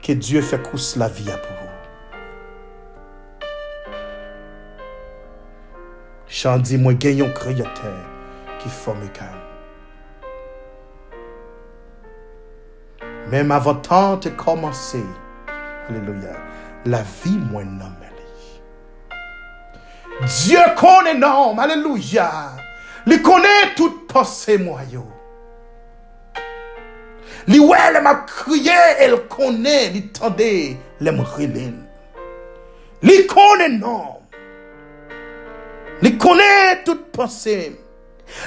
Que 0.04 0.12
Dieu 0.12 0.42
fait 0.42 0.60
la 0.96 1.08
vie 1.08 1.24
pour 1.24 1.32
vous. 1.32 1.70
J'en 6.28 6.58
dis, 6.58 6.76
moi, 6.76 6.92
gagnons 6.92 7.32
créateur 7.32 7.96
qui 8.58 8.68
forme 8.68 9.08
calme. 9.14 9.30
Même 13.30 13.50
avant 13.50 13.76
tant 13.76 14.18
de 14.18 14.28
commencer, 14.28 15.02
Alléluia, 15.88 16.36
la 16.84 17.00
vie 17.24 17.38
moins 17.38 17.64
nommée. 17.64 18.04
Dieu 20.26 20.58
connaît 20.76 21.18
non, 21.18 21.56
Alléluia. 21.56 22.52
Il 23.06 23.22
connaît 23.22 23.74
toute 23.74 24.06
pensée 24.06 24.58
moyo. 24.58 25.13
Li 27.46 27.58
ouais, 27.58 27.78
elle 27.88 28.02
m'a 28.02 28.14
crié, 28.14 28.72
elle 28.98 29.16
connaît, 29.28 29.92
il 29.94 30.08
tendait, 30.08 30.76
les 31.00 31.10
m'rilin. 31.10 31.72
Li 33.02 33.26
connaît 33.26 33.68
non. 33.68 34.20
Il 36.02 36.16
connaît 36.16 36.82
toute 36.84 37.12
pensée. 37.12 37.80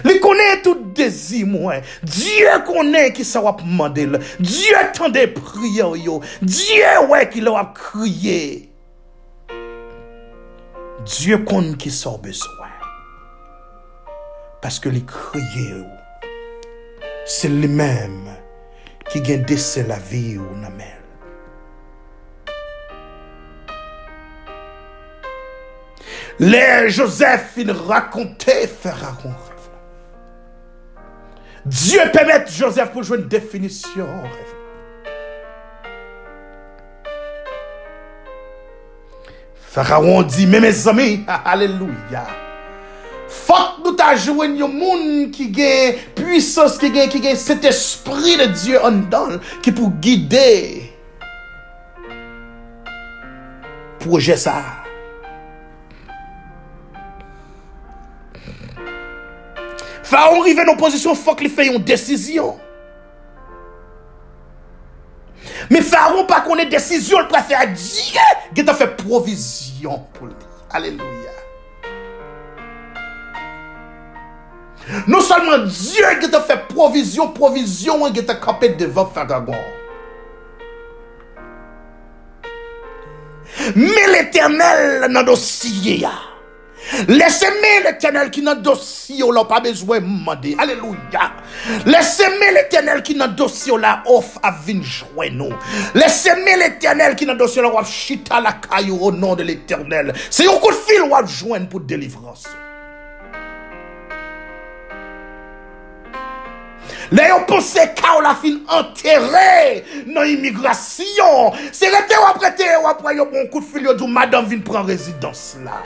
Il 0.04 0.20
connaît 0.20 0.62
tout 0.64 0.92
désir, 0.96 1.46
moi. 1.46 1.76
Dieu 2.02 2.48
connaît 2.66 3.14
qui 3.14 3.24
ça 3.24 3.40
va 3.42 3.52
demander. 3.52 4.08
Dieu 4.40 4.76
des 5.12 5.28
prières, 5.28 5.96
yo. 5.96 6.22
Dieu, 6.42 6.84
ouais, 7.10 7.30
qui 7.30 7.42
l'a 7.42 7.72
crié. 7.76 8.70
Dieu 11.06 11.38
connaît 11.40 11.78
qui 11.78 11.92
ça 11.92 12.12
besoin. 12.22 12.68
Parce 14.62 14.80
que 14.80 14.90
les 14.90 15.04
crié, 15.04 15.84
c'est 17.26 17.50
lui-même 17.50 18.36
qui 19.10 19.22
gagne 19.22 19.46
la 19.88 19.98
vie 19.98 20.38
ou 20.38 20.56
n'a 20.58 20.70
Les 26.40 26.90
Joseph, 26.90 27.54
il 27.58 27.72
racontait 27.72 28.68
Pharaon. 28.68 29.34
Dieu 31.66 32.00
permet 32.14 32.46
Joseph 32.48 32.92
pour 32.92 33.04
jouer 33.04 33.18
une 33.18 33.28
définition. 33.28 34.08
Pharaon 39.56 40.22
dit, 40.24 40.46
mais 40.46 40.60
mes 40.60 40.88
amis, 40.88 41.26
alléluia. 41.46 42.47
Fok 43.48 43.80
nou 43.80 43.96
ta 43.96 44.10
jwen 44.20 44.58
yon 44.60 44.74
moun 44.76 45.30
ki 45.32 45.48
gen 45.56 46.02
puissance, 46.18 46.76
ki 46.82 46.92
gen, 46.92 47.08
ki 47.12 47.22
gen 47.24 47.38
set 47.40 47.64
esprit 47.70 48.42
de 48.42 48.50
Diyo 48.52 48.82
an 48.88 49.06
dan, 49.12 49.38
ki 49.64 49.72
pou 49.76 49.94
guide 50.04 50.44
proje 54.04 54.36
sa. 54.42 54.58
Faon 60.08 60.44
rive 60.44 60.64
nan 60.68 60.80
posisyon, 60.80 61.16
fok 61.20 61.44
li 61.44 61.52
fe 61.52 61.70
yon 61.70 61.84
desisyon. 61.88 62.56
Me 65.72 65.82
faon 65.84 66.28
pa 66.28 66.44
konen 66.44 66.68
desisyon, 66.72 67.24
l 67.24 67.32
prefe 67.32 67.56
a 67.56 67.66
diye, 67.72 68.30
gen 68.56 68.68
ta 68.68 68.76
fe 68.76 68.92
provizyon 69.04 70.04
pou 70.16 70.28
li. 70.28 70.36
Aleluya. 70.76 71.37
Non 75.08 75.22
salman 75.22 75.68
Diyo 75.68 76.14
ge 76.22 76.30
te 76.32 76.40
fe 76.48 76.60
provizyon, 76.70 77.34
provizyon 77.36 78.06
wè 78.06 78.14
ge 78.16 78.24
te 78.28 78.38
kapè 78.42 78.72
devan 78.80 79.12
fagagon. 79.16 79.60
Mè 83.76 84.08
l'Eternel 84.14 85.08
nan 85.12 85.26
dosye 85.28 85.98
ya. 86.06 86.14
Lese 87.10 87.50
mè 87.60 87.72
l'Eternel 87.84 88.30
ki 88.32 88.44
nan 88.46 88.62
dosye 88.64 89.20
ou 89.26 89.34
la 89.36 89.42
ou 89.44 89.50
pa 89.50 89.60
bezwe 89.64 90.00
mwande. 90.04 90.54
Aleluya. 90.62 91.26
Lese 91.90 92.30
mè 92.38 92.54
l'Eternel 92.56 93.02
ki 93.04 93.18
nan 93.20 93.36
dosye 93.36 93.74
ou 93.76 93.82
la 93.82 93.98
of 94.14 94.38
avin 94.48 94.80
jwen 94.86 95.36
nou. 95.42 95.58
Lese 95.98 96.38
mè 96.46 96.56
l'Eternel 96.62 97.18
ki 97.20 97.28
nan 97.28 97.40
dosye 97.40 97.60
ou 97.64 97.68
la 97.68 97.74
wap 97.76 97.92
chita 97.92 98.40
la 98.44 98.56
kayo 98.64 99.02
ou 99.02 99.12
nan 99.12 99.36
de 99.36 99.50
l'Eternel. 99.50 100.14
Se 100.30 100.48
yon 100.48 100.62
kout 100.64 100.80
fil 100.88 101.10
wap 101.12 101.28
jwen 101.28 101.68
pou 101.68 101.84
delivrans 101.84 102.48
ou. 102.48 102.67
Le 107.12 107.24
yon 107.24 107.46
pose 107.48 107.84
ka 107.96 108.18
ou 108.18 108.24
la 108.24 108.34
fin 108.36 108.58
enterre 108.76 109.44
nan 110.10 110.28
imigrasyon. 110.28 111.54
Se 111.76 111.88
rete 111.94 112.18
wapre 112.20 112.52
te 112.60 112.68
wapre 112.84 113.14
yo 113.16 113.28
bon 113.32 113.48
kout 113.54 113.64
fil 113.64 113.88
yo 113.88 113.94
dou 113.96 114.12
madame 114.12 114.50
vin 114.52 114.66
pran 114.66 114.84
rezidans 114.88 115.54
la. 115.64 115.80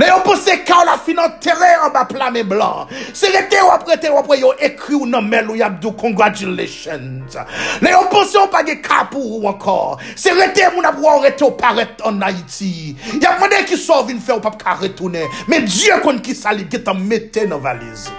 Le 0.00 0.06
yon 0.08 0.22
pose 0.24 0.54
ka 0.64 0.78
ou 0.80 0.88
la 0.88 0.94
fin 1.04 1.20
enterre 1.20 1.68
an 1.84 1.92
ba 1.92 2.06
plame 2.08 2.46
blan. 2.48 2.88
Se 3.12 3.28
rete 3.34 3.60
wapre 3.66 3.98
te 4.00 4.08
wapre 4.14 4.38
yo 4.40 4.54
ekri 4.64 4.96
ou 4.96 5.10
nan 5.10 5.28
mel 5.28 5.52
ou 5.52 5.60
yabdou 5.60 5.92
congratulations. 6.00 7.36
Le 7.84 7.92
yon 7.92 8.08
pose 8.08 8.40
ou 8.40 8.48
page 8.54 8.78
ka 8.86 9.02
pou 9.12 9.42
ou 9.42 9.52
ankor. 9.52 10.00
Se 10.16 10.32
rete 10.40 10.70
moun 10.72 10.88
apwa 10.88 11.18
ou 11.18 11.26
rete 11.26 11.44
ou 11.44 11.58
paret 11.60 12.00
an 12.08 12.24
Haiti. 12.24 12.96
Yap 13.20 13.44
mwene 13.44 13.60
ki 13.68 13.76
sor 13.76 14.08
vin 14.08 14.24
fe 14.24 14.32
ou 14.38 14.46
pap 14.48 14.56
ka 14.62 14.78
retoune. 14.80 15.28
Men 15.52 15.68
Diyo 15.68 16.00
kon 16.06 16.24
ki 16.24 16.38
salib 16.38 16.72
ki 16.72 16.80
tan 16.88 17.04
mette 17.04 17.44
nan 17.50 17.60
valizi. 17.60 18.16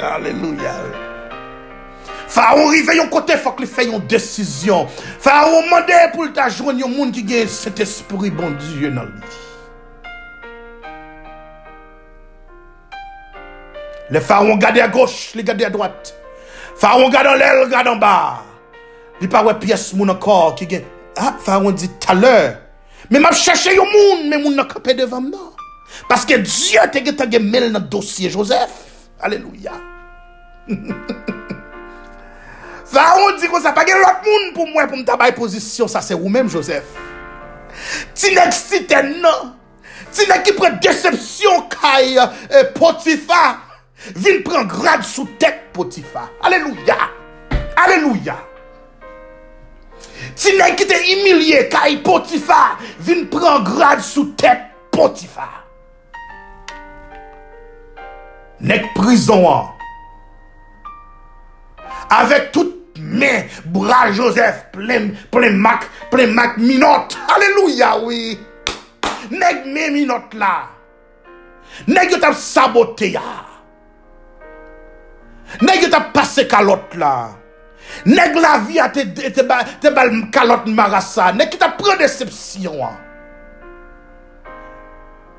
Alléluia. 0.00 0.74
Pharaon 2.28 2.68
arrive 2.68 2.92
yon 2.94 3.08
côté, 3.08 3.36
faut 3.36 3.52
qu'il 3.52 3.66
fasse 3.66 3.86
une 3.86 3.98
décision. 4.00 4.86
Pharaon 5.18 5.62
demande 5.62 6.12
pour 6.12 6.32
ta 6.32 6.48
joindre 6.48 6.84
un 6.84 6.88
monde 6.88 7.12
qui 7.12 7.36
a 7.36 7.46
cet 7.48 7.80
esprit 7.80 8.30
bon 8.30 8.50
Dieu 8.50 8.90
dans 8.90 9.02
lui. 9.04 9.20
Le 14.10 14.20
pharaon 14.20 14.54
regarde 14.54 14.78
à 14.78 14.88
gauche, 14.88 15.30
il 15.34 15.40
regarde 15.40 15.62
à 15.62 15.70
droite. 15.70 16.14
Pharaon 16.76 17.06
regarde 17.06 17.26
en 17.26 17.34
l'air, 17.34 17.64
regarde 17.64 17.88
en 17.88 17.96
bas. 17.96 18.42
Il 19.20 19.28
pas 19.28 19.42
ouais 19.42 19.54
pièce 19.54 19.92
mon 19.94 20.08
encore 20.08 20.54
qui 20.54 20.66
gagne. 20.66 20.84
Ah, 21.16 21.34
pharaon 21.44 21.72
dit 21.72 21.88
tout 21.88 22.12
à 22.12 22.14
l'heure. 22.14 22.58
Mais 23.10 23.18
m'a 23.18 23.32
cherché 23.32 23.70
un 23.70 23.82
monde, 23.82 24.28
mais 24.28 24.38
mon 24.38 24.50
n'a 24.50 24.64
capé 24.64 24.94
devant 24.94 25.20
moi. 25.20 25.52
Parce 26.08 26.24
que 26.24 26.34
Dieu 26.34 26.78
t'a 27.16 27.26
gagné 27.26 27.70
dans 27.70 27.80
le 27.80 27.84
dossier 27.84 28.30
Joseph. 28.30 28.87
Aleluya. 29.20 29.74
Faron 32.88 33.36
di 33.36 33.48
kon 33.52 33.60
sa 33.60 33.74
pa 33.76 33.84
gen 33.84 34.00
lot 34.00 34.24
moun 34.24 34.50
pou 34.56 34.64
mwen 34.70 34.88
pou 34.88 34.96
mta 34.96 35.18
bay 35.20 35.34
pozisyon. 35.36 35.90
Sa 35.90 36.00
se 36.04 36.16
ou 36.16 36.30
men, 36.32 36.48
Joseph. 36.48 36.96
Ti 38.16 38.32
nek 38.36 38.54
siten 38.56 39.18
nan. 39.22 39.52
Ti 40.14 40.24
nek 40.30 40.46
ki 40.46 40.54
pren 40.56 40.78
decepsyon 40.82 41.66
kay 41.72 42.16
e, 42.16 42.26
eh, 42.48 42.68
potifa. 42.76 43.58
Vin 44.16 44.40
pren 44.46 44.68
grad 44.70 45.04
sou 45.04 45.28
tek 45.42 45.68
potifa. 45.76 46.28
Aleluya. 46.46 47.10
Aleluya. 47.84 48.38
Ti 50.38 50.56
nek 50.56 50.78
ki 50.80 50.88
te 50.88 50.98
imilye 51.18 51.66
kay 51.72 52.00
potifa. 52.06 52.78
Vin 53.04 53.26
pren 53.28 53.66
grad 53.66 54.00
sou 54.06 54.32
tek 54.40 54.70
potifa. 54.94 55.57
Nek 58.60 58.94
prison. 58.94 59.48
Hein. 59.50 59.64
Avec 62.10 62.52
tout 62.52 62.74
mais 63.00 63.48
bras 63.66 64.10
Joseph 64.12 64.66
plein 64.72 65.10
plein 65.30 65.50
mac 65.50 65.86
plein 66.10 66.26
mac 66.26 66.56
minote. 66.56 67.16
Alléluia 67.34 67.98
oui. 68.02 68.38
Nèg 69.30 69.66
mes 69.66 69.90
minote 69.90 70.34
là. 70.34 70.68
Nèg 71.86 72.18
t'a 72.18 72.32
saboté 72.32 73.12
ya. 73.12 73.20
Nèg 75.62 75.88
t'a 75.90 76.00
passé 76.00 76.48
calotte 76.48 76.94
là. 76.94 77.30
Nèg 78.06 78.34
la 78.34 78.58
vie 78.58 78.80
a 78.80 78.88
te 78.88 79.00
te 79.00 79.90
bal 79.90 80.30
calotte 80.32 80.66
marassa. 80.66 81.32
Nèg 81.32 81.56
t'a 81.58 81.68
pris 81.68 81.96
déception 81.98 82.82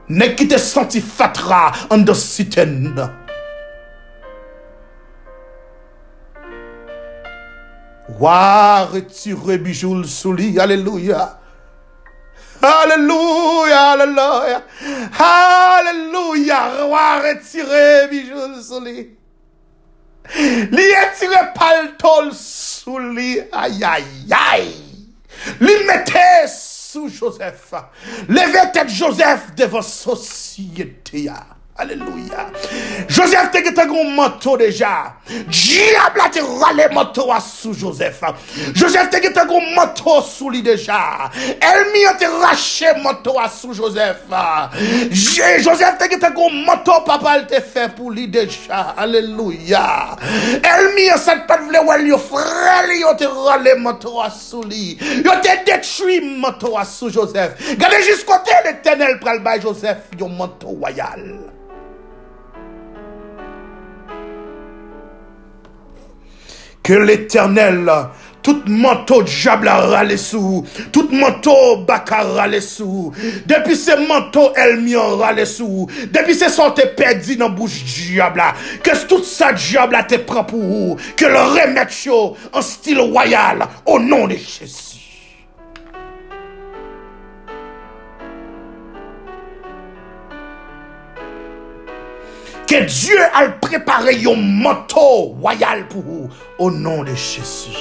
nèg 0.09 0.35
qui 0.35 0.47
t'a 0.47 0.57
senti 0.57 1.01
fatra 1.01 1.71
en 1.89 1.99
de 1.99 2.13
citerne 2.13 3.09
Roi 8.17 8.85
retiré 8.91 9.57
bijou 9.57 10.03
sous 10.03 10.33
lui. 10.33 10.59
Alléluia. 10.59 11.39
Alléluia, 12.61 13.91
alléluia. 13.91 14.63
Alléluia. 15.17 16.83
Roi 16.83 17.19
retiré 17.21 18.07
bijou 18.09 18.61
sous 18.61 18.81
lui. 18.81 19.15
Li 20.35 20.83
retiré 20.99 21.53
paltol 21.55 22.31
sous 22.33 22.99
lui. 22.99 23.39
Aïe, 23.51 23.83
aïe, 23.83 24.03
aïe. 24.31 25.13
Li 25.61 25.73
mettez 25.87 26.78
sous 26.91 27.07
Joseph. 27.07 27.73
Levez 28.27 28.71
tête 28.73 28.89
Joseph 28.89 29.53
devant 29.55 29.83
société. 29.83 31.29
Alléluia. 31.79 32.47
Joseph 33.07 33.51
te 33.51 33.63
gete 33.63 33.79
un 33.79 34.13
manteau 34.13 34.57
déjà. 34.57 35.13
Diable 35.47 36.21
a 36.25 36.29
te 36.29 36.39
râlé 36.39 36.93
manteau 36.93 37.31
sous 37.39 37.73
Joseph. 37.73 38.21
Joseph 38.75 39.09
te 39.09 39.21
gete 39.21 39.37
un 39.37 39.75
manteau 39.75 40.21
sous 40.21 40.49
lui 40.49 40.61
déjà. 40.61 41.31
Elmi 41.39 42.05
a 42.05 42.15
te 42.15 42.25
raché 42.25 42.87
manteau 43.01 43.35
sous 43.49 43.73
Joseph. 43.73 44.23
Joseph 45.09 45.97
te 45.97 46.09
gete 46.09 46.25
un 46.25 46.65
manteau 46.65 46.99
papa 47.05 47.43
te 47.43 47.61
fait 47.61 47.95
pour 47.95 48.11
lui 48.11 48.27
déjà. 48.27 48.93
Alléluia. 48.97 50.17
Elmi 50.61 51.09
a 51.09 51.17
cette 51.17 51.47
pas 51.47 51.61
vle 51.61 51.79
wel 51.87 52.07
yo 52.07 52.17
frère 52.17 52.91
yo 52.99 53.13
te 53.15 53.23
râlé 53.23 53.75
manteau 53.75 54.19
sous 54.37 54.63
lui. 54.63 54.97
Yo 54.99 55.31
te 55.41 55.65
détruit 55.65 56.19
manteau 56.39 56.75
sous 56.83 57.09
Joseph. 57.09 57.53
Gardez 57.77 58.03
jusqu'au 58.03 58.33
côté 58.33 58.51
l'éternel 58.65 59.17
pral 59.19 59.39
bay 59.39 59.61
Joseph 59.61 60.09
yo 60.19 60.27
manteau 60.27 60.67
royal. 60.67 61.39
Que 66.89 66.95
l'éternel, 66.95 67.87
tout 68.41 68.63
manteau 68.65 69.21
diable 69.21 69.67
a 69.67 69.75
râlé 69.75 70.17
sous, 70.17 70.65
tout 70.91 71.07
manteau 71.11 71.77
baka 71.87 72.23
râlé 72.23 72.61
sous, 72.61 73.13
depuis 73.45 73.75
ce 73.75 74.07
manteau 74.07 74.51
elmi 74.55 74.95
a 74.95 75.03
râlé 75.03 75.45
sous, 75.45 75.85
depuis 76.11 76.33
ce 76.33 76.49
sorte 76.49 76.83
perdu 76.95 77.35
dans 77.35 77.51
bouche 77.51 77.83
diable, 77.83 78.41
que 78.81 79.05
tout 79.05 79.23
ça 79.23 79.53
diable 79.53 79.93
a 79.93 80.03
te 80.03 80.15
prend 80.15 80.43
pour 80.43 80.97
que 81.15 81.25
le 81.25 81.61
remette 81.61 81.93
en 82.53 82.61
style 82.63 83.01
royal, 83.01 83.67
au 83.85 83.99
nom 83.99 84.25
de 84.25 84.33
Jésus. 84.33 84.88
que 92.69 92.85
Dieu 92.85 93.17
a 93.33 93.49
préparé 93.49 94.21
un 94.27 94.35
manteau 94.35 95.35
royal 95.41 95.87
pour 95.87 96.03
vous 96.03 96.29
au 96.59 96.69
nom 96.69 97.03
de 97.03 97.15
Jésus. 97.15 97.75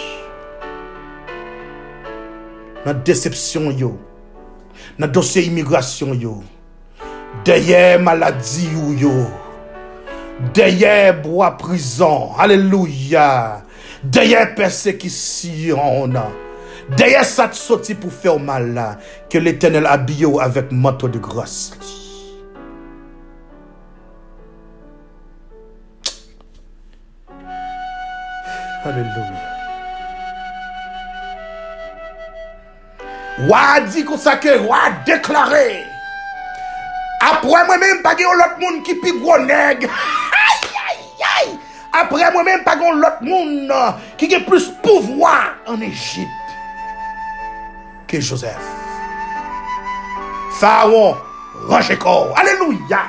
Dans 2.87 2.93
la 2.93 2.95
déception, 2.95 3.71
yo, 3.71 3.99
dans 4.99 5.07
le 5.07 5.13
dossier 5.13 5.45
immigration, 5.45 6.15
yo, 6.15 6.43
derrière 7.45 8.01
maladie, 8.01 8.71
yo, 8.97 9.13
derrière 10.55 11.21
bois 11.21 11.59
prison, 11.59 12.31
alléluia, 12.39 13.63
derrière 14.03 14.55
persécution, 14.55 16.11
derrière 16.97 17.27
ça 17.27 17.49
te 17.49 17.57
sorti 17.57 17.95
pour 17.95 18.11
faire 18.11 18.41
mal, 18.41 18.97
que 19.29 19.37
l'éternel 19.37 19.85
habille 19.85 20.27
avec 20.41 20.73
manteau 20.73 21.09
de 21.09 21.19
grâce. 21.19 21.73
Alléluia. 28.85 29.59
Wa 33.49 33.81
dit 33.81 34.05
comme 34.05 34.19
ça 34.19 34.37
déclaré. 35.07 35.85
Après 37.21 37.67
moi-même, 37.67 38.03
pas 38.03 38.15
l'autre 38.15 38.59
monde 38.61 38.83
qui 38.85 38.95
pi 38.95 39.13
gros 39.21 39.39
nèg. 39.39 39.85
Aïe, 39.85 40.71
aïe, 40.89 41.49
aïe. 41.49 41.59
Après 41.93 42.31
moi-même, 42.33 42.63
pas 42.65 42.77
l'autre 42.77 43.23
monde 43.23 43.73
qui 44.17 44.35
a 44.35 44.41
plus 44.41 44.71
pouvoir 44.83 45.55
en 45.67 45.81
Égypte 45.81 46.29
que 48.07 48.21
Joseph. 48.21 48.57
Pharaon, 50.59 51.17
range 51.69 51.99
corps. 51.99 52.35
Alléluia. 52.37 53.01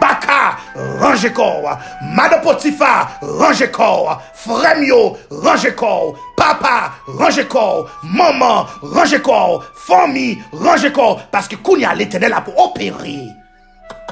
Baka, 0.00 0.56
range 1.00 1.32
corps. 1.32 1.78
Madame 2.14 2.42
Potifa, 2.42 3.18
range 3.22 3.70
corps. 3.70 4.20
Fremio, 4.34 5.16
range 5.30 5.74
corps. 5.76 6.14
Papa, 6.36 6.92
range 7.06 7.46
corps. 7.48 7.88
Maman, 8.02 8.66
range 8.82 9.20
corps. 9.22 9.64
Famille, 9.74 10.42
range 10.52 10.92
corps. 10.92 11.22
Parce 11.30 11.46
que 11.46 11.56
Kounia 11.56 11.94
l'éternel 11.94 12.32
a 12.32 12.40
pour 12.40 12.58
opérer. 12.58 13.20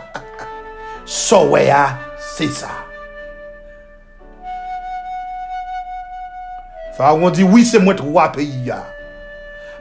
Soweya, 1.05 1.99
c'est 2.19 2.51
ça. 2.51 2.69
Pharaon 6.97 7.31
dit 7.31 7.45
oui, 7.45 7.65
c'est 7.65 7.79
moins 7.79 7.95
trois 7.95 8.31
pays. 8.31 8.73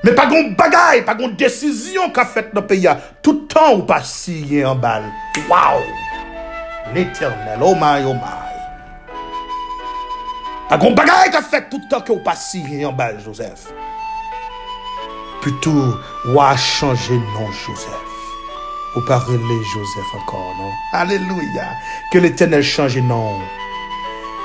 Mais 0.03 0.12
pas 0.13 0.27
de 0.27 0.56
bagaille, 0.56 1.03
pas 1.03 1.15
de 1.15 1.27
décision 1.32 2.12
qu'a 2.12 2.25
fait 2.25 2.53
dans 2.53 2.62
le 2.62 2.67
pays. 2.67 2.88
Tout 3.21 3.41
le 3.41 3.47
temps 3.47 3.75
ou 3.75 3.84
pas 3.84 4.03
signé 4.03 4.63
en 4.63 4.75
balle. 4.75 5.06
Waouh! 5.49 5.82
l'Eternel. 6.93 7.60
Oh 7.62 7.76
my, 7.76 8.04
oh 8.06 8.13
my. 8.13 8.47
Agon 10.69 10.95
bagay 10.95 11.32
ka 11.32 11.39
fèk 11.39 11.69
toutan 11.71 12.04
ke 12.04 12.12
ou 12.12 12.19
pasi 12.26 12.60
yon 12.82 12.95
bal, 12.95 13.15
Joseph. 13.23 13.69
Poutou, 15.39 15.95
ou 16.28 16.41
a 16.43 16.56
chanje 16.60 17.15
non, 17.36 17.47
Joseph. 17.52 18.15
Ou 18.95 19.02
parle 19.08 19.38
Joseph 19.38 20.12
ankon, 20.19 20.52
non? 20.58 20.73
Aleluya. 20.91 21.69
Ke 22.12 22.19
l'Eternel 22.19 22.63
chanje 22.63 23.00
non. 23.00 23.39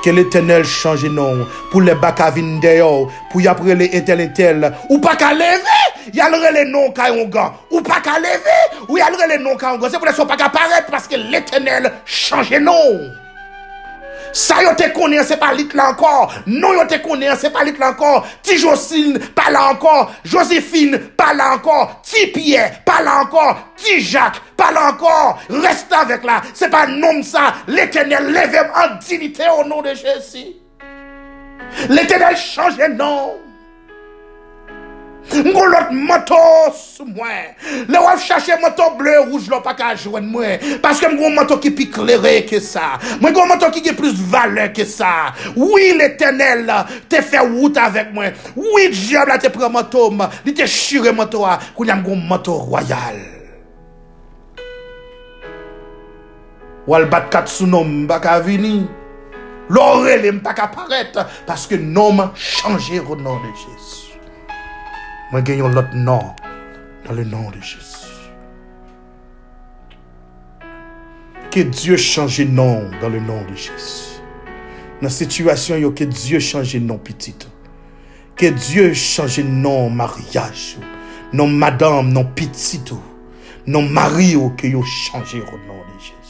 Que 0.03 0.09
l'éternel 0.09 0.65
change 0.65 1.05
nom. 1.05 1.47
Pour 1.71 1.81
les 1.81 1.95
bakavines 1.95 2.59
dehors. 2.59 3.09
Pour 3.31 3.41
y 3.41 3.47
après 3.47 3.75
les 3.75 3.85
étel 3.85 4.33
tel. 4.33 4.73
Ou 4.89 4.99
pas 4.99 5.15
qu'à 5.15 5.33
lever. 5.33 6.13
Y 6.13 6.19
a 6.19 6.29
le 6.29 6.69
nom 6.69 6.89
gars. 6.89 7.53
Ou 7.71 7.81
pas 7.81 8.01
qu'à 8.01 8.19
lever. 8.19 8.83
Ou 8.89 8.97
y 8.97 9.01
a 9.01 9.09
le 9.09 9.41
nom 9.41 9.55
gars. 9.55 9.77
C'est 9.89 9.99
pour 9.99 10.09
ça 10.09 10.25
pas 10.25 10.35
qu'à 10.35 10.49
paraître 10.49 10.87
parce 10.91 11.07
que 11.07 11.15
l'éternel 11.15 11.91
change 12.05 12.51
nom. 12.53 13.22
Ça 14.33 14.63
yo 14.63 14.73
te 14.73 14.89
connaît, 14.89 15.23
c'est 15.23 15.37
pas 15.37 15.53
lit 15.53 15.69
là 15.73 15.91
encore. 15.91 16.33
Non 16.47 16.73
yo 16.73 16.85
te 16.85 16.95
connaît, 16.95 17.35
c'est 17.37 17.51
pas 17.51 17.63
lit 17.63 17.77
là 17.77 17.91
encore. 17.91 18.27
Ti 18.41 18.57
Jocelyne, 18.57 19.19
pas 19.19 19.51
là 19.51 19.69
encore. 19.71 20.11
Joséphine, 20.25 20.97
pas 20.97 21.33
là 21.33 21.53
encore. 21.53 22.01
Ti 22.01 22.27
Pierre, 22.27 22.83
pas 22.83 23.03
là 23.03 23.21
encore. 23.21 23.57
Ti 23.77 24.01
Jacques, 24.01 24.41
pas 24.57 24.71
là 24.71 24.89
encore. 24.89 25.39
Reste 25.49 25.93
avec 25.93 26.23
là. 26.23 26.41
C'est 26.53 26.69
pas 26.69 26.87
nom 26.87 27.21
ça. 27.21 27.53
L'éternel 27.67 28.31
lève 28.31 28.71
en 28.75 28.95
dignité 28.95 29.43
au 29.59 29.63
nom 29.65 29.83
de 29.83 29.89
Jésus. 29.89 30.53
L'éternel 31.89 32.35
change 32.35 32.77
nom. 32.89 33.35
Mgon 35.33 35.71
lot 35.71 35.91
moto 35.91 36.37
sou 36.77 37.07
mwen. 37.09 37.53
Le 37.89 38.01
wap 38.03 38.21
chache 38.21 38.55
moto 38.61 38.91
ble 38.99 39.15
rouge 39.23 39.49
lop 39.51 39.65
ak 39.71 39.81
a 39.81 39.91
jwen 39.97 40.27
mwen. 40.29 40.61
Paske 40.83 41.09
mgon 41.09 41.33
moto 41.37 41.57
ki 41.63 41.71
pi 41.73 41.87
klerè 41.93 42.35
ke 42.49 42.59
sa. 42.63 42.99
Mwen 43.21 43.33
gon 43.35 43.49
moto 43.49 43.71
ki 43.73 43.81
ki 43.85 43.95
plus 43.97 44.19
vale 44.29 44.69
ke 44.75 44.85
sa. 44.89 45.31
Oui 45.57 45.93
l'Eternel 45.97 46.69
te 47.09 47.23
fè 47.25 47.41
wout 47.47 47.79
avèk 47.81 48.13
mwen. 48.13 48.37
Oui 48.59 48.89
diab 48.93 49.31
la 49.31 49.39
te 49.41 49.49
pre 49.53 49.69
moto 49.73 50.09
m. 50.13 50.27
Li 50.45 50.53
te 50.57 50.67
shire 50.69 51.15
moto 51.15 51.45
a. 51.47 51.57
Kou 51.73 51.87
nyam 51.89 52.05
gon 52.05 52.21
moto 52.29 52.59
royal. 52.67 53.17
Wal 56.85 57.07
bat 57.09 57.31
kat 57.33 57.49
sou 57.49 57.69
nom 57.69 58.03
baka 58.09 58.37
vini. 58.43 58.81
Lorele 59.73 60.35
m 60.35 60.43
baka 60.45 60.69
paret. 60.69 61.17
Paske 61.49 61.79
nom 61.81 62.27
chanje 62.35 63.01
renan 63.01 63.41
de 63.41 63.53
Jezu. 63.65 64.02
Moi, 65.33 65.41
gagnons 65.41 65.67
l'autre 65.67 65.95
nom 65.95 66.21
dans 67.07 67.13
le 67.13 67.23
nom 67.23 67.49
de 67.49 67.59
Jésus. 67.59 68.05
Que 71.49 71.61
Dieu 71.61 71.97
change 71.97 72.41
nom 72.41 72.87
dans 73.01 73.09
le 73.09 73.19
nom 73.19 73.41
de 73.41 73.55
Jésus. 73.55 74.21
Dans 75.01 75.07
la 75.07 75.09
situation, 75.09 75.91
que 75.91 76.03
Dieu 76.03 76.39
change 76.39 76.75
nom 76.75 76.99
petit. 76.99 77.35
Que 78.35 78.45
Dieu 78.45 78.93
change 78.93 79.39
nom 79.39 79.89
mariage. 79.89 80.77
Non 81.33 81.47
madame, 81.47 82.13
non 82.13 82.25
petit. 82.25 82.83
Non 83.65 83.81
mari, 83.81 84.35
que 84.55 84.67
Dieu 84.67 84.83
change 84.83 85.33
nom 85.33 85.41
de 85.41 85.99
Jésus. 85.99 86.22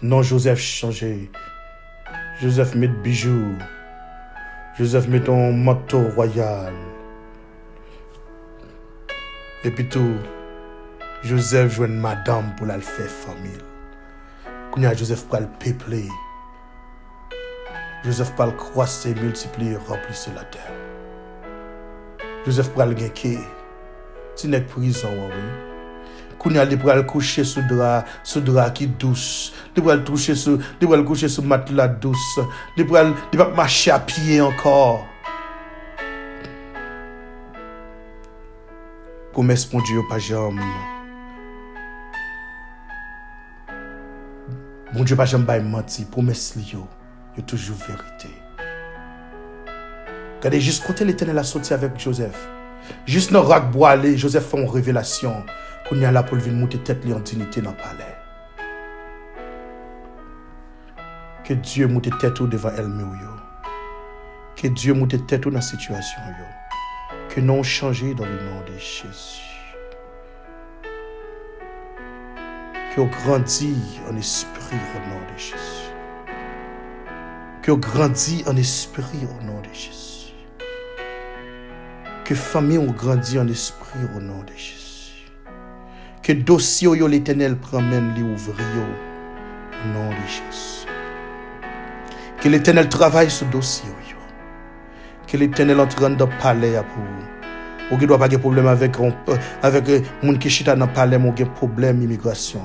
Non, 0.00 0.22
Joseph 0.22 0.60
changé. 0.60 1.28
Joseph 2.40 2.76
met 2.76 2.86
bijoux. 2.86 3.56
Joseph 4.78 5.08
met 5.08 5.18
ton 5.18 5.52
manteau 5.52 6.08
royal. 6.14 6.72
Et 9.64 9.72
puis 9.72 9.88
tout, 9.88 10.14
Joseph 11.24 11.72
joue 11.72 11.86
une 11.86 11.98
madame 11.98 12.54
pour 12.56 12.66
la 12.66 12.78
faire 12.78 13.10
famille. 13.10 13.58
Kounya 14.70 14.94
Joseph 14.94 15.26
pral 15.26 15.48
peupler. 15.58 16.08
Joseph 18.04 18.32
pral 18.36 18.54
croiser, 18.54 19.16
multiplier, 19.16 19.74
remplir 19.74 20.14
la 20.36 20.44
terre. 20.44 20.62
Joseph 22.46 22.70
pral 22.70 22.94
genke. 22.96 23.34
Ti 24.36 24.46
nek 24.46 24.68
prison 24.70 25.10
oui. 25.26 25.77
Kounya 26.38 26.64
li 26.64 26.76
pral 26.76 27.04
coucher 27.06 27.44
sous 27.44 27.62
drap, 27.62 28.06
sous 28.22 28.40
drap 28.40 28.70
qui 28.70 28.86
douce. 28.86 29.52
Li 29.76 29.82
pral 29.82 30.04
toucher 30.04 30.34
sous, 30.34 30.58
li 30.80 30.86
pral 30.86 31.04
coucher 31.04 31.28
sous 31.28 31.42
matelas 31.42 31.88
douce. 31.88 32.40
Li 32.76 32.84
pral, 32.84 33.14
li 33.32 33.38
pas 33.38 33.50
marcher 33.50 33.90
à 33.90 33.98
pied 33.98 34.40
encore. 34.40 35.04
Pour 39.32 39.44
Dieu 39.84 40.00
pas 40.08 40.18
jamais. 40.18 40.60
Bon 44.92 45.04
Dieu 45.04 45.14
pas 45.14 45.26
jamais 45.26 45.60
menti, 45.60 46.04
promesse 46.04 46.56
li 46.56 46.64
yo, 46.72 46.88
yo 47.36 47.42
toujours 47.42 47.76
vérité. 47.76 48.34
Regardez, 50.38 50.60
juste 50.60 50.84
côté 50.84 51.04
l'éternel 51.04 51.38
a 51.38 51.44
sorti 51.44 51.72
avec 51.72 51.98
Joseph. 52.00 52.48
Juste 53.06 53.32
dans 53.32 53.42
roc 53.42 53.70
boilé, 53.70 54.16
Joseph 54.16 54.46
fait 54.46 54.92
une 55.90 55.96
révélation 55.96 55.96
qu'on 55.96 55.96
y 55.96 56.04
a 56.04 56.12
là 56.12 56.22
pour 56.22 56.38
venir 56.38 56.58
monter 56.58 56.78
tête 56.78 57.04
en 57.06 57.20
dignité 57.20 57.60
dans 57.60 57.70
le 57.70 57.76
palais. 57.76 58.16
Que 61.44 61.54
Dieu 61.54 61.86
monte 61.88 62.18
tête 62.18 62.42
devant 62.42 62.70
elle-même. 62.76 63.18
Que 64.56 64.68
Dieu 64.68 64.94
monte 64.94 65.26
tête 65.26 65.44
dans 65.44 65.50
la 65.50 65.60
situation. 65.60 66.20
Que 67.28 67.40
nous 67.40 67.64
changé 67.64 68.14
dans 68.14 68.26
le 68.26 68.32
nom 68.32 68.60
de 68.66 68.78
Jésus. 68.78 69.42
Que 72.94 73.00
vous 73.00 73.10
grandit 73.24 73.76
en 74.10 74.16
esprit 74.16 74.76
au 74.96 75.08
nom 75.08 75.20
de 75.32 75.38
Jésus. 75.38 75.92
Que 77.62 77.70
vous 77.70 77.78
grandit 77.78 78.44
en 78.46 78.56
esprit 78.56 79.24
au 79.24 79.44
nom 79.44 79.60
de 79.60 79.72
Jésus. 79.72 80.34
Que 82.24 82.34
famille 82.34 82.78
ont 82.78 82.92
grandi 82.92 83.38
en 83.38 83.48
esprit 83.48 84.00
au 84.16 84.20
nom 84.20 84.42
de 84.42 84.52
Jésus. 84.54 84.87
Que 86.28 86.34
dossier 86.34 86.90
yo 86.98 87.06
l'éternel 87.08 87.56
promène 87.56 88.12
les 88.14 88.20
ouvrir 88.20 88.58
au 89.72 89.88
nom 89.94 90.10
de 90.10 90.26
Jésus. 90.26 90.86
Que 92.42 92.50
l'éternel 92.50 92.90
travaille 92.90 93.30
ce 93.30 93.46
dossier. 93.46 93.88
Que 95.26 95.38
l'éternel 95.38 95.80
entre 95.80 96.06
dans 96.10 96.26
le 96.26 96.38
palais 96.38 96.72
pour 96.72 97.02
vous. 97.02 97.94
Ou 97.94 97.98
qui 97.98 98.06
doit 98.06 98.18
pas 98.18 98.28
de 98.28 98.36
problème 98.36 98.66
avec 98.66 98.96
avec 99.62 99.88
monde 100.22 100.38
qui 100.38 100.50
chita 100.50 100.76
dans 100.76 100.86
palais 100.88 101.16
mon 101.16 101.32
problème 101.32 102.02
immigration. 102.02 102.60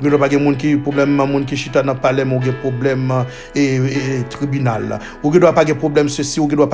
Doit 0.00 0.18
pas 0.18 0.28
de 0.28 0.36
monde 0.36 0.56
qui 0.56 0.76
problème 0.76 1.10
monde 1.10 1.46
qui 1.46 1.56
chita 1.56 1.82
et, 3.54 3.76
et, 3.76 4.24
tribunal. 4.28 4.98
Ou 5.22 5.28
ou 5.28 5.32
qui 5.32 5.38
doit 5.38 5.52
pas 5.52 5.64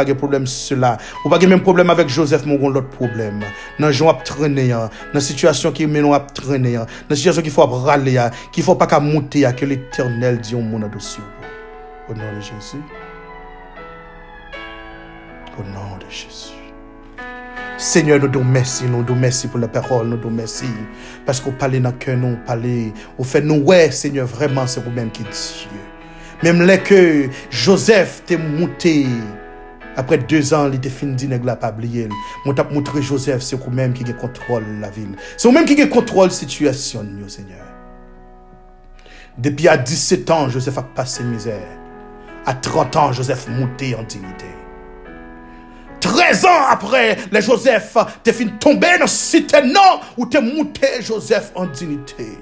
de 0.04 0.12
problème 0.14 0.46
cela. 0.46 0.96
Ou 1.24 1.28
problème 1.58 1.90
avec 1.90 2.08
Joseph 2.08 2.46
mon 2.46 2.68
l'autre 2.68 2.88
problème. 2.88 3.40
Dans 3.78 3.90
gens 3.90 4.10
a 4.10 4.14
traîner 4.14 4.74
dans 5.14 5.20
situation 5.20 5.72
qui 5.72 5.86
mène 5.86 6.12
à 6.12 6.20
traîner 6.20 6.76
dans 7.08 7.16
situation 7.16 7.42
qu'il 7.42 7.50
faut 7.50 7.66
râler 7.66 8.28
qu'il 8.52 8.62
faut 8.62 8.74
pas 8.74 8.86
qu'à 8.86 9.00
monter 9.00 9.46
que 9.56 9.64
l'Éternel 9.64 10.38
dit 10.40 10.54
au 10.54 10.60
monde 10.60 10.90
dossier. 10.90 11.22
Au 12.08 12.14
nom 12.14 12.24
de 12.36 12.40
Jésus. 12.40 12.82
Au 15.58 15.62
nom 15.62 15.96
de 15.98 16.10
Jésus. 16.10 16.59
Seigneur, 17.80 18.18
nous 18.20 18.28
nous 18.28 18.44
merci, 18.44 18.84
nous 18.84 19.02
nous 19.02 19.14
merci 19.14 19.48
pour 19.48 19.58
la 19.58 19.66
parole, 19.66 20.08
nous 20.08 20.18
nous 20.18 20.28
merci. 20.28 20.66
Parce 21.24 21.40
qu'on 21.40 21.52
parle 21.52 21.80
dans 21.80 21.92
cœur, 21.92 22.18
nous 22.18 22.36
parle, 22.44 22.92
on 23.18 23.24
fait 23.24 23.40
nous, 23.40 23.54
ouais, 23.62 23.90
Seigneur, 23.90 24.26
vraiment, 24.26 24.66
c'est 24.66 24.84
vous-même 24.84 25.10
qui 25.10 25.22
Dieu. 25.22 25.30
Même 26.42 26.60
là 26.60 26.76
que 26.76 27.30
Joseph 27.48 28.22
t'est 28.26 28.36
monté, 28.36 29.06
après 29.96 30.18
deux 30.18 30.52
ans, 30.52 30.68
il 30.68 30.74
était 30.74 30.90
fini 30.90 31.16
de 31.16 31.26
ne 31.26 31.38
pas 31.38 31.70
oublié. 31.70 32.06
Mon 32.44 32.52
t'a 32.52 32.64
montré 32.64 33.00
Joseph, 33.00 33.40
c'est 33.40 33.56
vous-même 33.56 33.94
qui 33.94 34.04
contrôle 34.12 34.64
la 34.78 34.90
ville. 34.90 35.16
C'est 35.38 35.48
vous-même 35.48 35.64
qui 35.64 35.88
contrôle 35.88 36.26
la 36.26 36.34
situation, 36.34 37.02
Seigneur. 37.28 37.64
Depuis 39.38 39.68
à 39.68 39.78
17 39.78 40.30
ans, 40.30 40.50
Joseph 40.50 40.76
a 40.76 40.82
passé 40.82 41.24
misère. 41.24 41.66
À 42.44 42.52
30 42.52 42.96
ans, 42.96 43.12
Joseph 43.12 43.48
monté 43.48 43.94
en 43.94 44.02
dignité. 44.02 44.59
13 46.00 46.44
ans 46.46 46.66
après, 46.70 47.16
les 47.30 47.42
Joseph, 47.42 47.96
t'es 48.22 48.32
fin 48.32 48.46
tombé 48.58 48.86
dans 48.98 49.06
cité 49.06 49.62
non, 49.62 50.00
où 50.16 50.26
t'es 50.26 50.40
monté 50.40 50.86
Joseph 51.00 51.52
en 51.54 51.66
dignité. 51.66 52.38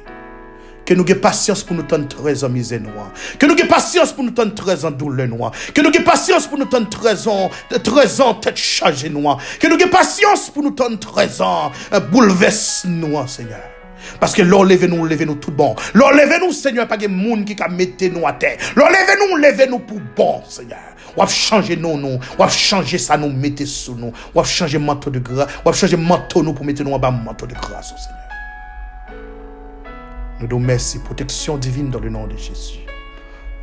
Que 0.86 0.94
nous 0.94 1.04
ayons 1.04 1.20
patience 1.20 1.62
pour 1.62 1.76
nous 1.76 1.82
tendre 1.82 2.08
13 2.08 2.44
ans 2.44 2.48
misère 2.48 2.80
noire. 2.80 3.12
Que 3.38 3.44
nous 3.44 3.54
ayons 3.54 3.66
patience 3.66 4.10
pour 4.10 4.24
nous 4.24 4.30
tendre 4.30 4.54
13 4.54 4.86
ans 4.86 4.90
douleur 4.90 5.28
noire. 5.28 5.52
Que 5.74 5.82
nous 5.82 5.90
ayons 5.90 6.02
patience 6.02 6.46
pour 6.46 6.56
nous 6.56 6.64
tendre 6.64 6.88
13 6.88 7.28
ans, 7.28 7.50
13 7.84 8.20
ans 8.22 8.34
tête 8.34 8.56
chargée 8.56 9.10
noire. 9.10 9.38
Que 9.60 9.66
nous 9.66 9.76
ayons 9.76 9.88
patience 9.88 10.48
pour 10.48 10.62
nous 10.62 10.70
tendre 10.70 10.98
13 10.98 11.42
ans 11.42 11.72
bouleverse 12.10 12.86
noir, 12.86 13.28
Seigneur. 13.28 13.60
Parce 14.18 14.32
que 14.32 14.40
l'enlevez-nous, 14.40 15.04
levez-nous 15.04 15.34
tout 15.34 15.50
bon. 15.50 15.76
L'enlevez-nous, 15.92 16.52
Seigneur, 16.52 16.88
pas 16.88 16.96
de 16.96 17.06
monde 17.06 17.44
qui 17.44 17.54
a 17.60 17.68
mettre 17.68 18.06
nous 18.06 18.26
à 18.26 18.32
terre. 18.32 18.56
L'enlevez-nous, 18.74 19.36
levez-nous 19.36 19.80
pour 19.80 20.00
bon, 20.16 20.42
Seigneur. 20.48 20.87
Nous, 21.76 21.96
nous. 21.98 22.18
On 22.38 22.42
va 22.42 22.48
changer 22.48 22.98
ça, 22.98 23.16
nous 23.16 23.30
mettez 23.30 23.66
sous 23.66 23.94
nous. 23.94 24.12
On 24.34 24.40
va 24.40 24.46
changer 24.46 24.78
manteau 24.78 25.10
de 25.10 25.18
grâce. 25.18 25.48
On 25.64 25.70
va 25.70 25.76
changer 25.76 25.96
manteau 25.96 26.42
nous 26.42 26.52
pour 26.52 26.64
mettre 26.64 26.82
nous 26.82 26.92
en 26.92 26.98
bas 26.98 27.10
manteau 27.10 27.46
de 27.46 27.54
grâce, 27.54 27.88
Seigneur. 27.88 29.20
Nous 30.40 30.48
nous 30.48 30.58
merci. 30.58 30.98
Protection 31.00 31.56
divine 31.58 31.90
dans 31.90 32.00
le 32.00 32.10
nom 32.10 32.26
de 32.26 32.36
Jésus. 32.36 32.80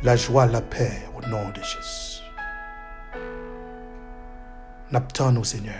La 0.02 0.16
joie, 0.16 0.46
la 0.46 0.60
paix 0.60 1.08
au 1.16 1.26
nom 1.28 1.48
de 1.48 1.62
Jésus. 1.62 2.22
N'attendons, 4.92 5.44
Seigneur. 5.44 5.74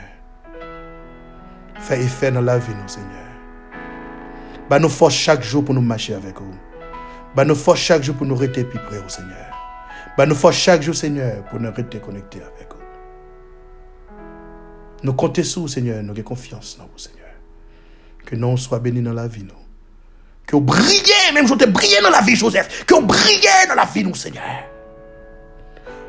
Fais 1.80 2.00
effet 2.02 2.32
dans 2.32 2.40
la 2.40 2.58
vie, 2.58 2.72
nous, 2.72 2.88
Seigneur. 2.88 3.10
Bah, 4.68 4.78
nous 4.80 4.88
force 4.88 5.14
chaque 5.14 5.42
jour 5.42 5.64
pour 5.64 5.74
nous 5.74 5.80
marcher 5.80 6.14
avec 6.14 6.40
vous. 6.40 6.54
Bah, 7.34 7.44
nous 7.44 7.54
force 7.54 7.78
chaque 7.78 8.02
jour 8.02 8.16
pour 8.16 8.26
nous 8.26 8.34
rester 8.34 8.64
plus 8.64 8.80
près 8.80 8.98
au 8.98 9.08
Seigneur. 9.08 9.55
Bah, 10.16 10.24
nous 10.24 10.34
force 10.34 10.56
chaque 10.56 10.82
jour, 10.82 10.94
Seigneur, 10.94 11.44
pour 11.44 11.60
nous 11.60 11.70
rester 11.70 11.98
avec 11.98 12.68
vous. 12.70 12.76
Nous 15.02 15.12
comptons 15.12 15.44
sur 15.44 15.62
vous, 15.62 15.68
Seigneur. 15.68 16.02
Nous 16.02 16.12
avons 16.12 16.22
confiance 16.22 16.76
dans 16.78 16.84
vous, 16.84 16.98
Seigneur. 16.98 17.26
Que 18.24 18.34
nous 18.34 18.56
soyons 18.56 18.82
bénis 18.82 19.02
dans 19.02 19.12
la 19.12 19.28
vie, 19.28 19.44
nous. 19.44 19.50
Que 20.46 20.56
vous 20.56 20.62
brillez, 20.62 21.32
même 21.34 21.46
je 21.46 21.54
te 21.54 21.66
brillez 21.66 22.00
dans 22.02 22.10
la 22.10 22.22
vie, 22.22 22.34
Joseph. 22.34 22.86
Que 22.86 22.94
vous 22.94 23.02
brillez 23.02 23.66
dans 23.68 23.74
la 23.74 23.84
vie, 23.84 24.04
nous, 24.04 24.14
Seigneur. 24.14 24.42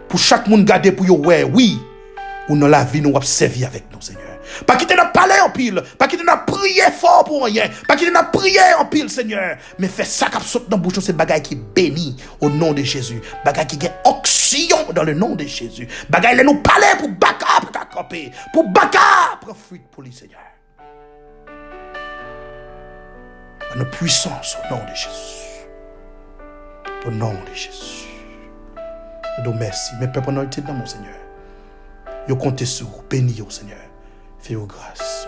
Pour 0.07 0.19
chaque 0.19 0.47
monde 0.47 0.63
garder 0.63 0.93
pour 0.93 1.05
vous, 1.05 1.21
oui. 1.53 1.77
Ou 2.47 2.57
dans 2.57 2.67
la 2.69 2.85
vie, 2.85 3.01
nous 3.01 3.21
servi 3.21 3.65
avec 3.65 3.91
nous, 3.91 3.99
Seigneur. 3.99 4.39
Pas 4.65 4.77
en 5.47 5.51
pile. 5.51 5.81
Pas 5.97 6.07
quitter 6.07 6.23
notre 6.23 6.45
prière 6.45 6.93
fort 6.93 7.23
pour 7.23 7.45
rien. 7.45 7.69
Pas 7.87 7.95
quitter 7.95 8.11
notre 8.11 8.31
prière 8.31 8.79
en 8.79 8.85
pile, 8.85 9.09
Seigneur. 9.09 9.57
Mais 9.79 9.87
fais 9.87 10.05
ça 10.05 10.27
qui 10.27 10.45
saute 10.45 10.69
dans 10.69 10.77
la 10.77 10.83
bouche, 10.83 10.99
c'est 10.99 11.15
bagaille 11.15 11.41
qui 11.41 11.55
bénit 11.55 12.15
au 12.41 12.49
nom 12.49 12.73
de 12.73 12.83
Jésus. 12.83 13.21
Bagaille 13.43 13.67
qui 13.67 13.85
est 13.85 13.93
oxyon 14.05 14.93
dans 14.93 15.03
le 15.03 15.13
nom 15.13 15.35
de 15.35 15.45
Jésus. 15.45 15.87
Bagaille 16.09 16.43
nous 16.43 16.61
palais 16.61 16.97
pour 16.99 17.09
baka 17.09 17.45
pour 17.61 17.71
camper. 17.89 18.31
Pour 18.53 18.67
baka 18.69 18.99
pour 19.41 19.55
fuite 19.57 19.87
pour 19.91 20.03
les 20.03 20.11
Seigneur. 20.11 20.39
Nos 23.75 23.85
puissance 23.85 24.57
au 24.65 24.73
nom 24.73 24.81
de 24.83 24.95
Jésus. 24.95 25.67
Au 27.05 27.11
nom 27.11 27.33
de 27.33 27.53
Jésus. 27.53 28.07
Nous 29.43 29.53
merci. 29.53 29.93
Mes 29.99 30.07
peuples 30.07 30.43
été 30.43 30.61
dans 30.61 30.73
mon 30.73 30.85
Seigneur. 30.85 31.13
Yo 32.27 32.35
comptez 32.35 32.65
sur 32.65 32.87
vous. 32.87 33.03
Bénis 33.09 33.43
Seigneur. 33.49 33.77
Fais-vous 34.39 34.67
grâce 34.67 35.27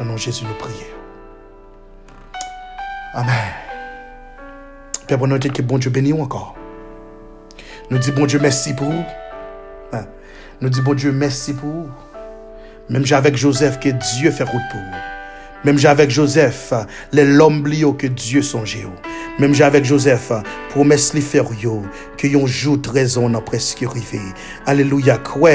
Au 0.00 0.04
nom 0.04 0.14
de 0.14 0.18
Jésus, 0.18 0.44
nous 0.44 0.54
prions. 0.54 0.76
Amen. 3.14 3.34
Père, 5.06 5.18
bon 5.18 5.36
Dieu, 5.36 5.50
que 5.50 5.62
bon 5.62 5.78
Dieu 5.78 5.90
bénisse 5.90 6.14
encore. 6.14 6.56
Nous 7.90 7.98
disons 7.98 8.14
bon 8.14 8.26
Dieu 8.26 8.38
merci 8.40 8.72
pour 8.74 8.88
vous. 8.88 9.04
Hein? 9.92 10.06
Nous 10.60 10.70
disons 10.70 10.82
bon 10.82 10.94
Dieu 10.94 11.12
merci 11.12 11.52
pour 11.52 11.68
vous. 11.68 11.90
Même 12.88 13.04
avec 13.12 13.36
Joseph, 13.36 13.78
que 13.80 13.90
Dieu 13.90 14.30
fait 14.30 14.44
route 14.44 14.62
pour 14.70 14.80
vous. 14.80 15.11
Même 15.64 15.78
avec 15.84 16.10
Joseph, 16.10 16.72
les 17.12 17.24
l'homme 17.24 17.62
que 17.96 18.06
Dieu 18.08 18.42
songe. 18.42 18.78
Même 19.38 19.54
avec 19.62 19.84
Joseph, 19.84 20.32
promesse 20.70 21.14
li 21.14 21.24
yo, 21.62 21.82
que 22.18 22.26
yon 22.26 22.46
jour 22.46 22.80
trésor 22.82 23.30
n'a 23.30 23.40
presque 23.40 23.82
arrivé. 23.82 24.20
Alléluia, 24.66 25.18
quoi, 25.18 25.50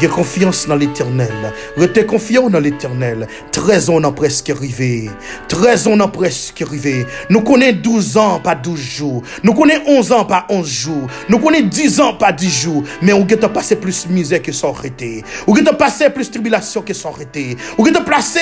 j'ai 0.00 0.08
confiance 0.08 0.66
dans 0.66 0.76
l'éternel. 0.76 1.52
Rete 1.76 2.06
confiant 2.06 2.50
dans 2.50 2.60
l'éternel. 2.60 3.26
Trésor 3.50 4.00
n'a 4.00 4.12
presque 4.12 4.50
arrivé. 4.50 5.10
Trésor 5.48 5.96
n'a 5.96 6.08
presque 6.08 6.60
arrivé. 6.62 7.06
Nous 7.30 7.40
connaissons 7.40 7.78
12 7.82 8.16
ans, 8.16 8.40
pas 8.40 8.54
12 8.54 8.78
jours. 8.78 9.22
Nous 9.42 9.54
connaissons 9.54 9.82
11 9.86 10.12
ans, 10.12 10.24
pas 10.24 10.46
11 10.50 10.68
jours. 10.68 11.06
Nous 11.28 11.38
connaissons 11.38 11.68
10 11.68 12.00
ans, 12.00 12.14
pas 12.14 12.32
10 12.32 12.50
jours. 12.50 12.82
Mais 13.00 13.12
on 13.12 13.26
a 13.26 13.48
passé 13.48 13.76
plus 13.76 14.06
misère 14.08 14.42
que 14.42 14.52
sans 14.52 14.74
arrêter. 14.74 15.24
On 15.46 15.54
a 15.54 15.72
passé 15.72 16.10
plus 16.10 16.30
tribulation 16.30 16.82
que 16.82 16.92
sans 16.92 17.12
arrêter. 17.12 17.56
On 17.78 17.84
a 17.86 18.00
passé 18.02 18.40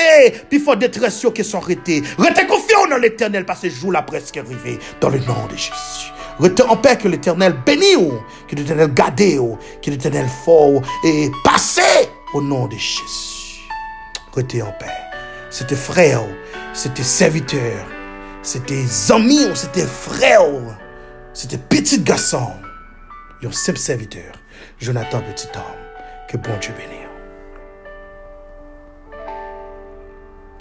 plus 0.49 0.59
fort 0.59 0.77
détresse 0.77 1.10
que 1.33 1.43
sans 1.43 1.59
arrêter. 1.59 2.01
Rete 2.17 2.47
confiant 2.47 2.87
dans 2.89 2.97
l'éternel 2.97 3.45
parce 3.45 3.61
que 3.61 3.69
jour 3.69 3.91
là 3.91 4.01
presque 4.01 4.37
arrivé 4.37 4.79
dans 4.99 5.09
le 5.09 5.19
nom 5.19 5.45
de 5.49 5.55
Jésus. 5.55 6.11
Rete 6.39 6.61
en 6.61 6.77
paix 6.77 6.97
que 6.97 7.07
l'éternel 7.07 7.55
bénisse, 7.65 8.13
que 8.47 8.55
l'éternel 8.55 8.93
garde, 8.93 9.21
que 9.81 9.91
l'éternel 9.91 10.27
fort 10.45 10.81
et 11.03 11.29
passez 11.43 12.09
au 12.33 12.41
nom 12.41 12.67
de 12.67 12.73
Jésus. 12.73 13.69
Rete 14.33 14.55
en 14.63 14.71
paix. 14.79 14.87
C'était 15.49 15.75
frère, 15.75 16.21
c'était 16.73 17.03
serviteur, 17.03 17.85
c'était 18.41 18.85
amis, 19.09 19.47
c'était 19.53 19.85
frère, 19.85 20.41
c'était 21.33 21.57
petit 21.57 21.99
garçon, 21.99 22.47
un 23.43 23.51
simple 23.51 23.79
serviteur, 23.79 24.33
Jonathan 24.79 25.21
Petit 25.21 25.47
Homme. 25.55 25.81
Que 26.29 26.37
bon 26.37 26.57
Dieu 26.61 26.73
bénisse. 26.77 27.00